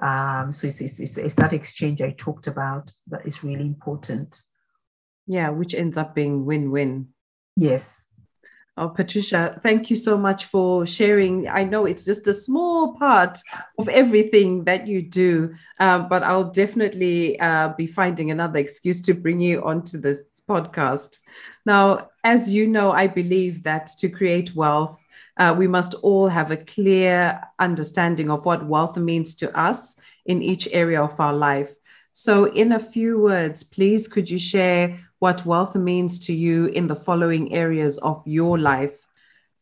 Um, 0.00 0.52
so 0.52 0.68
it's, 0.68 0.80
it's, 0.80 1.18
it's, 1.18 1.34
that 1.34 1.52
exchange 1.52 2.00
I 2.00 2.14
talked 2.16 2.46
about 2.46 2.92
that 3.08 3.26
is 3.26 3.42
really 3.42 3.66
important. 3.66 4.40
Yeah, 5.26 5.48
which 5.48 5.74
ends 5.74 5.96
up 5.96 6.14
being 6.14 6.46
win 6.46 6.70
win. 6.70 7.08
Yes. 7.56 8.06
Oh, 8.76 8.88
Patricia, 8.88 9.58
thank 9.64 9.90
you 9.90 9.96
so 9.96 10.16
much 10.16 10.44
for 10.44 10.86
sharing. 10.86 11.48
I 11.48 11.64
know 11.64 11.86
it's 11.86 12.04
just 12.04 12.28
a 12.28 12.34
small 12.34 12.94
part 12.94 13.40
of 13.76 13.88
everything 13.88 14.62
that 14.66 14.86
you 14.86 15.02
do, 15.02 15.56
um, 15.80 16.08
but 16.08 16.22
I'll 16.22 16.52
definitely 16.52 17.38
uh, 17.40 17.70
be 17.76 17.88
finding 17.88 18.30
another 18.30 18.60
excuse 18.60 19.02
to 19.02 19.14
bring 19.14 19.40
you 19.40 19.64
onto 19.64 19.98
this 19.98 20.22
podcast. 20.52 21.18
Now, 21.64 22.10
as 22.24 22.40
you 22.54 22.66
know, 22.66 22.92
I 22.92 23.06
believe 23.06 23.62
that 23.62 23.86
to 24.00 24.08
create 24.08 24.54
wealth, 24.54 24.98
uh, 25.38 25.54
we 25.56 25.66
must 25.66 25.94
all 26.08 26.28
have 26.28 26.50
a 26.50 26.64
clear 26.74 27.40
understanding 27.58 28.30
of 28.30 28.44
what 28.44 28.66
wealth 28.66 28.96
means 28.96 29.34
to 29.36 29.46
us 29.58 29.96
in 30.26 30.42
each 30.42 30.68
area 30.72 31.02
of 31.02 31.18
our 31.18 31.32
life. 31.32 31.72
So, 32.12 32.44
in 32.44 32.72
a 32.72 32.86
few 32.94 33.18
words, 33.18 33.62
please 33.64 34.08
could 34.08 34.28
you 34.30 34.38
share 34.38 34.98
what 35.18 35.46
wealth 35.46 35.74
means 35.74 36.18
to 36.26 36.32
you 36.32 36.66
in 36.66 36.86
the 36.86 37.02
following 37.06 37.54
areas 37.54 37.98
of 37.98 38.22
your 38.26 38.58
life 38.58 38.98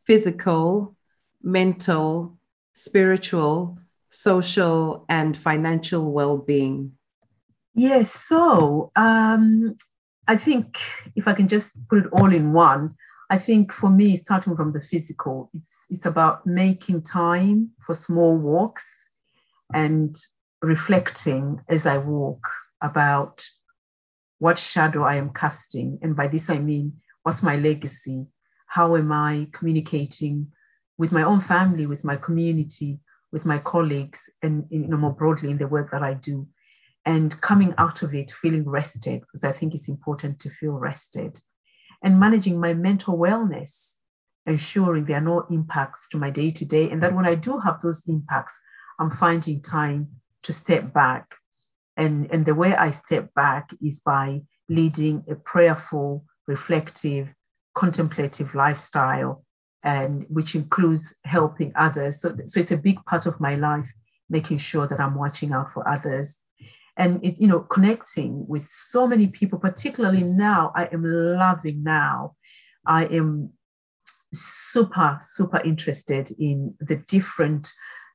physical, 0.07 0.97
mental, 1.43 2.38
spiritual, 2.74 3.78
social, 4.11 5.05
and 5.09 5.36
financial 5.36 6.11
well 6.11 6.38
being? 6.38 6.93
Yes, 7.74 8.12
so 8.12 8.91
um, 8.97 9.76
I 10.31 10.37
think 10.37 10.78
if 11.16 11.26
I 11.26 11.33
can 11.33 11.49
just 11.49 11.72
put 11.89 11.99
it 11.99 12.12
all 12.12 12.33
in 12.33 12.53
one, 12.53 12.95
I 13.31 13.37
think 13.37 13.72
for 13.72 13.91
me, 13.91 14.16
starting 14.16 14.55
from 14.55 14.72
the 14.72 14.81
physical, 14.81 15.51
it's, 15.53 15.87
it's 15.91 16.07
about 16.07 16.47
making 16.47 17.03
time 17.03 17.70
for 17.81 17.97
small 17.97 18.37
walks 18.37 19.11
and 19.74 20.16
reflecting 20.62 21.61
as 21.68 21.85
I 21.85 21.99
walk 21.99 22.47
about 22.81 23.45
what 24.39 24.57
shadow 24.57 25.03
I 25.03 25.16
am 25.16 25.31
casting. 25.31 25.99
And 26.01 26.14
by 26.14 26.28
this, 26.28 26.49
I 26.49 26.59
mean, 26.59 26.93
what's 27.24 27.43
my 27.43 27.57
legacy? 27.57 28.26
How 28.66 28.95
am 28.95 29.11
I 29.11 29.49
communicating 29.53 30.53
with 30.97 31.11
my 31.11 31.24
own 31.24 31.41
family, 31.41 31.87
with 31.87 32.05
my 32.05 32.14
community, 32.14 33.01
with 33.33 33.45
my 33.45 33.59
colleagues, 33.59 34.31
and 34.43 34.64
you 34.70 34.87
know, 34.87 34.97
more 34.97 35.12
broadly 35.12 35.51
in 35.51 35.59
the 35.59 35.66
work 35.66 35.91
that 35.91 36.05
I 36.05 36.14
do? 36.14 36.47
And 37.05 37.40
coming 37.40 37.74
out 37.78 38.03
of 38.03 38.14
it 38.14 38.30
feeling 38.30 38.68
rested, 38.68 39.20
because 39.22 39.44
I 39.44 39.53
think 39.53 39.74
it's 39.74 39.88
important 39.88 40.38
to 40.40 40.51
feel 40.51 40.72
rested, 40.72 41.40
and 42.03 42.20
managing 42.20 42.61
my 42.61 42.74
mental 42.74 43.18
wellness, 43.18 43.96
ensuring 44.46 45.05
there 45.05 45.18
are 45.18 45.20
no 45.20 45.46
impacts 45.51 46.09
to 46.11 46.18
my 46.18 46.30
day 46.30 46.51
to 46.51 46.64
day. 46.64 46.90
And 46.90 47.03
that 47.03 47.14
when 47.14 47.26
I 47.26 47.34
do 47.34 47.59
have 47.59 47.80
those 47.80 48.07
impacts, 48.09 48.59
I'm 48.98 49.11
finding 49.11 49.62
time 49.62 50.09
to 50.42 50.53
step 50.53 50.92
back 50.92 51.34
and, 52.01 52.30
and 52.30 52.46
the 52.46 52.55
way 52.55 52.74
I 52.74 52.92
step 52.92 53.34
back 53.34 53.70
is 53.82 54.01
by 54.01 54.40
leading 54.70 55.22
a 55.28 55.34
prayerful, 55.34 56.24
reflective, 56.46 57.28
contemplative 57.74 58.55
lifestyle, 58.55 59.44
and 59.82 60.24
which 60.30 60.55
includes 60.55 61.14
helping 61.24 61.72
others. 61.76 62.22
So, 62.22 62.34
so 62.46 62.61
it's 62.61 62.70
a 62.70 62.78
big 62.78 63.05
part 63.05 63.26
of 63.26 63.38
my 63.38 63.55
life, 63.55 63.92
making 64.30 64.59
sure 64.59 64.86
that 64.86 64.98
I'm 64.98 65.14
watching 65.14 65.53
out 65.53 65.72
for 65.72 65.86
others. 65.86 66.40
And 67.01 67.18
it's, 67.24 67.40
you 67.40 67.48
know, 67.48 67.61
connecting 67.61 68.46
with 68.46 68.66
so 68.68 69.07
many 69.07 69.26
people, 69.26 69.59
particularly 69.59 70.22
now, 70.22 70.70
I 70.76 70.84
am 70.92 71.03
loving 71.03 71.82
now. 71.82 72.36
I 72.86 73.07
am 73.07 73.55
super, 74.34 75.16
super 75.22 75.62
interested 75.62 76.30
in 76.38 76.74
the 76.78 76.96
different 76.96 77.72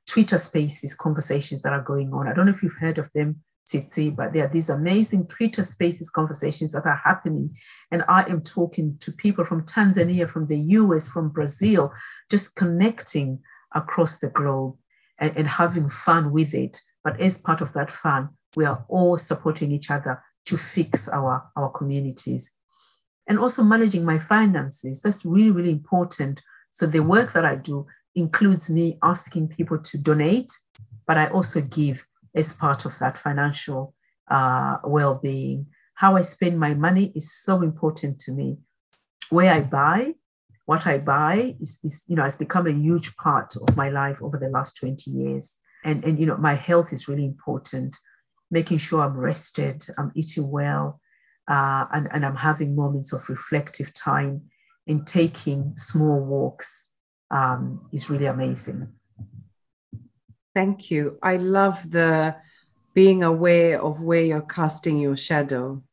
Twitter 0.08 0.38
spaces 0.38 0.94
conversations 0.94 1.64
that 1.64 1.74
are 1.74 1.82
going 1.82 2.14
on. 2.14 2.28
I 2.28 2.34
don't 2.34 2.46
know 2.46 2.52
if 2.52 2.62
you've 2.62 2.78
heard 2.80 3.00
of 3.00 3.10
them. 3.16 3.42
Tsitsi, 3.68 4.16
but 4.16 4.32
there 4.32 4.46
are 4.46 4.54
these 4.54 4.70
amazing 4.70 5.26
Twitter 5.26 5.64
spaces 5.64 6.12
conversations 6.12 6.74
that 6.74 6.86
are 6.86 7.02
happening. 7.04 7.58
And 7.90 8.04
I 8.08 8.22
am 8.30 8.42
talking 8.42 8.96
to 9.00 9.12
people 9.12 9.44
from 9.44 9.66
Tanzania, 9.66 10.30
from 10.30 10.46
the 10.46 10.60
US, 10.60 11.08
from 11.08 11.30
Brazil, 11.30 11.92
just 12.30 12.56
connecting 12.56 13.40
across 13.74 14.20
the 14.20 14.28
globe 14.30 14.78
and, 15.18 15.36
and 15.36 15.48
having 15.48 15.90
fun 15.90 16.32
with 16.32 16.54
it. 16.54 16.80
But 17.04 17.20
as 17.20 17.40
part 17.40 17.62
of 17.62 17.74
that 17.74 17.92
fun, 17.92 18.30
we 18.56 18.66
are 18.66 18.86
all 18.88 19.18
supporting 19.18 19.72
each 19.72 19.92
other 19.92 20.24
to 20.46 20.58
fix 20.58 21.10
our, 21.10 21.50
our 21.56 21.70
communities. 21.70 22.52
And 23.28 23.40
also 23.40 23.64
managing 23.64 24.06
my 24.06 24.20
finances. 24.20 25.02
That's 25.02 25.26
really, 25.26 25.50
really 25.52 25.72
important. 25.72 26.42
So 26.72 26.86
the 26.86 27.00
work 27.00 27.34
that 27.34 27.46
I 27.46 27.56
do 27.56 27.88
includes 28.14 28.70
me 28.70 28.98
asking 29.04 29.50
people 29.50 29.80
to 29.80 29.98
donate, 29.98 30.52
but 31.08 31.18
I 31.18 31.28
also 31.28 31.62
give 31.62 32.06
as 32.36 32.54
part 32.54 32.86
of 32.86 32.98
that 33.00 33.18
financial 33.18 33.96
uh, 34.30 34.78
well 34.84 35.16
being. 35.16 35.68
How 35.96 36.18
I 36.18 36.22
spend 36.22 36.60
my 36.60 36.74
money 36.74 37.12
is 37.16 37.34
so 37.34 37.62
important 37.62 38.20
to 38.22 38.32
me. 38.32 38.58
Where 39.30 39.52
I 39.52 39.62
buy, 39.62 40.14
what 40.66 40.86
I 40.88 40.98
buy 40.98 41.56
is, 41.62 41.80
is, 41.84 42.04
you 42.08 42.16
know, 42.16 42.24
has 42.24 42.38
become 42.38 42.68
a 42.68 42.72
huge 42.72 43.16
part 43.18 43.56
of 43.56 43.78
my 43.78 43.90
life 43.90 44.22
over 44.22 44.38
the 44.38 44.50
last 44.50 44.78
20 44.78 45.10
years. 45.10 45.58
And, 45.84 46.04
and, 46.04 46.20
you 46.20 46.26
know, 46.26 46.38
my 46.38 46.56
health 46.56 46.92
is 46.92 47.08
really 47.08 47.26
important, 47.26 47.96
making 48.52 48.78
sure 48.78 49.02
I'm 49.02 49.18
rested, 49.18 49.86
I'm 49.98 50.12
eating 50.16 50.50
well, 50.50 51.00
uh, 51.48 51.86
and, 51.94 52.08
and 52.12 52.26
I'm 52.26 52.36
having 52.36 52.76
moments 52.76 53.14
of 53.14 53.30
reflective 53.30 53.94
time 53.94 54.42
and 54.88 55.06
taking 55.06 55.74
small 55.78 56.20
walks 56.20 56.92
um, 57.32 57.88
is 57.92 58.10
really 58.10 58.26
amazing. 58.26 58.90
Thank 60.54 60.90
you. 60.90 61.18
I 61.22 61.38
love 61.38 61.92
the 61.92 62.36
being 62.94 63.24
aware 63.24 63.82
of 63.82 64.02
where 64.02 64.24
you're 64.24 64.42
casting 64.42 64.98
your 65.00 65.18
shadow. 65.18 65.84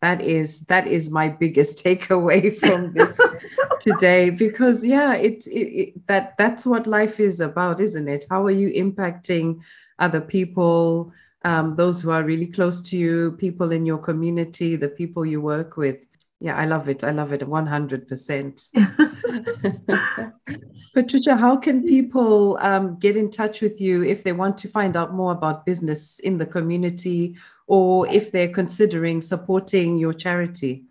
That 0.00 0.22
is 0.22 0.60
that 0.60 0.86
is 0.86 1.10
my 1.10 1.28
biggest 1.28 1.84
takeaway 1.84 2.58
from 2.58 2.94
this 2.94 3.20
today 3.80 4.30
because 4.30 4.82
yeah, 4.82 5.14
it, 5.14 5.46
it, 5.46 5.68
it 5.80 6.06
that 6.06 6.34
that's 6.38 6.64
what 6.64 6.86
life 6.86 7.20
is 7.20 7.40
about, 7.40 7.80
isn't 7.80 8.08
it? 8.08 8.24
How 8.30 8.46
are 8.46 8.50
you 8.50 8.70
impacting 8.70 9.60
other 9.98 10.22
people, 10.22 11.12
um, 11.44 11.74
those 11.74 12.00
who 12.00 12.10
are 12.10 12.22
really 12.22 12.46
close 12.46 12.82
to 12.82 12.96
you, 12.96 13.32
people 13.32 13.72
in 13.72 13.86
your 13.86 13.98
community, 13.98 14.76
the 14.76 14.88
people 14.88 15.24
you 15.24 15.40
work 15.40 15.76
with? 15.76 16.04
Yeah, 16.40 16.56
I 16.56 16.64
love 16.64 16.88
it. 16.88 17.04
I 17.04 17.10
love 17.10 17.32
it 17.32 17.42
100%. 17.42 20.40
Patricia, 20.94 21.36
how 21.36 21.56
can 21.56 21.86
people 21.86 22.58
um, 22.60 22.98
get 22.98 23.16
in 23.16 23.30
touch 23.30 23.60
with 23.60 23.80
you 23.80 24.02
if 24.02 24.24
they 24.24 24.32
want 24.32 24.58
to 24.58 24.68
find 24.68 24.96
out 24.96 25.14
more 25.14 25.32
about 25.32 25.66
business 25.66 26.18
in 26.20 26.38
the 26.38 26.46
community 26.46 27.36
or 27.66 28.08
if 28.08 28.32
they're 28.32 28.48
considering 28.48 29.20
supporting 29.20 29.98
your 29.98 30.14
charity? 30.14 30.84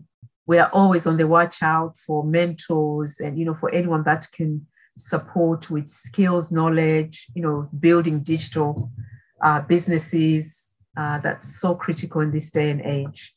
we 0.49 0.57
are 0.57 0.71
always 0.73 1.05
on 1.05 1.17
the 1.17 1.27
watch 1.27 1.61
out 1.61 1.95
for 1.97 2.23
mentors 2.23 3.19
and 3.19 3.37
you 3.37 3.45
know 3.45 3.53
for 3.53 3.71
anyone 3.71 4.03
that 4.03 4.27
can 4.33 4.65
support 4.97 5.69
with 5.69 5.89
skills 5.89 6.51
knowledge 6.51 7.27
you 7.35 7.41
know 7.41 7.69
building 7.79 8.21
digital 8.21 8.91
uh, 9.41 9.61
businesses 9.61 10.75
uh, 10.97 11.19
that's 11.19 11.61
so 11.61 11.75
critical 11.75 12.19
in 12.21 12.31
this 12.31 12.51
day 12.51 12.71
and 12.71 12.81
age. 12.81 13.33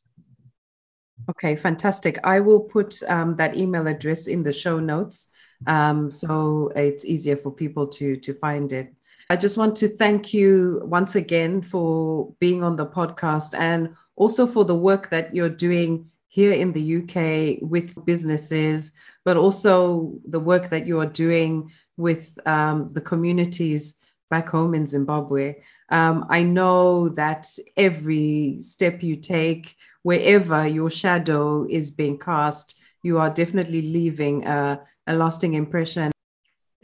Okay 1.31 1.55
fantastic. 1.55 2.19
I 2.25 2.41
will 2.41 2.61
put 2.61 3.01
um, 3.09 3.37
that 3.37 3.57
email 3.57 3.87
address 3.87 4.27
in 4.27 4.43
the 4.43 4.53
show 4.53 4.81
notes 4.81 5.29
um, 5.67 6.11
so 6.11 6.73
it's 6.75 7.05
easier 7.05 7.37
for 7.37 7.53
people 7.53 7.87
to 7.87 8.17
to 8.17 8.35
find 8.35 8.73
it 8.73 8.93
i 9.33 9.37
just 9.37 9.57
want 9.57 9.75
to 9.75 9.89
thank 9.89 10.35
you 10.35 10.81
once 10.85 11.15
again 11.15 11.63
for 11.63 12.33
being 12.39 12.63
on 12.63 12.77
the 12.77 12.87
podcast 12.87 13.59
and 13.59 13.95
also 14.17 14.47
for 14.47 14.65
the 14.65 14.75
work 14.75 15.11
that 15.11 15.35
you're 15.35 15.57
doing 15.69 16.11
here 16.33 16.55
in 16.55 16.73
the 16.73 16.97
UK 16.97 17.59
with 17.61 18.07
businesses, 18.07 18.93
but 19.23 19.37
also 19.37 20.15
the 20.27 20.41
work 20.41 20.71
that 20.71 20.87
you 20.87 20.99
are 20.99 21.13
doing 21.25 21.71
with 21.99 22.39
um, 22.47 22.89
the 22.95 23.03
communities 23.03 23.97
back 24.31 24.49
home 24.49 24.75
in 24.75 24.87
Zimbabwe. 24.87 25.57
Um, 25.91 26.25
I 26.31 26.43
know 26.43 27.11
that 27.11 27.47
every 27.77 28.57
step 28.61 29.03
you 29.03 29.17
take, 29.17 29.77
wherever 30.05 30.67
your 30.67 30.89
shadow 30.89 31.67
is 31.69 31.91
being 31.91 32.19
cast, 32.19 32.79
you 33.03 33.19
are 33.19 33.29
definitely 33.29 33.83
leaving 33.83 34.47
a, 34.47 34.81
a 35.07 35.13
lasting 35.15 35.53
impression. 35.53 36.13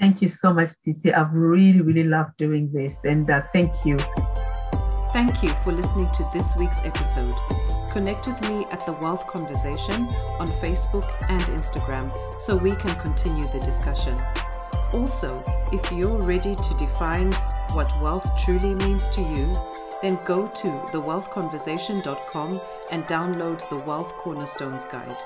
Thank 0.00 0.22
you 0.22 0.28
so 0.28 0.54
much, 0.54 0.70
Tsitsi. 0.70 1.12
I've 1.12 1.32
really, 1.32 1.80
really 1.80 2.04
loved 2.04 2.36
doing 2.36 2.70
this, 2.72 3.04
and 3.04 3.28
uh, 3.28 3.42
thank 3.52 3.84
you. 3.84 3.98
Thank 5.12 5.42
you 5.42 5.52
for 5.64 5.72
listening 5.72 6.10
to 6.12 6.28
this 6.32 6.54
week's 6.56 6.84
episode. 6.84 7.34
Connect 7.90 8.26
with 8.28 8.40
me 8.42 8.64
at 8.70 8.84
The 8.86 8.92
Wealth 8.92 9.26
Conversation 9.26 10.06
on 10.38 10.46
Facebook 10.62 11.10
and 11.28 11.42
Instagram 11.44 12.12
so 12.40 12.54
we 12.54 12.76
can 12.76 12.94
continue 13.00 13.48
the 13.48 13.60
discussion. 13.60 14.16
Also, 14.92 15.42
if 15.72 15.90
you're 15.90 16.20
ready 16.20 16.54
to 16.54 16.74
define 16.78 17.32
what 17.72 17.92
wealth 18.00 18.30
truly 18.38 18.74
means 18.74 19.08
to 19.08 19.20
you, 19.20 19.52
then 20.00 20.18
go 20.24 20.46
to 20.46 20.68
thewealthconversation.com 20.92 22.60
and 22.92 23.04
download 23.04 23.68
the 23.68 23.76
Wealth 23.76 24.12
Cornerstones 24.16 24.84
Guide. 24.84 25.16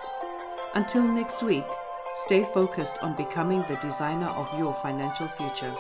Until 0.75 1.03
next 1.03 1.43
week, 1.43 1.67
stay 2.15 2.45
focused 2.45 3.03
on 3.03 3.15
becoming 3.17 3.65
the 3.69 3.77
designer 3.77 4.29
of 4.29 4.53
your 4.59 4.75
financial 4.75 5.29
future. 5.29 5.75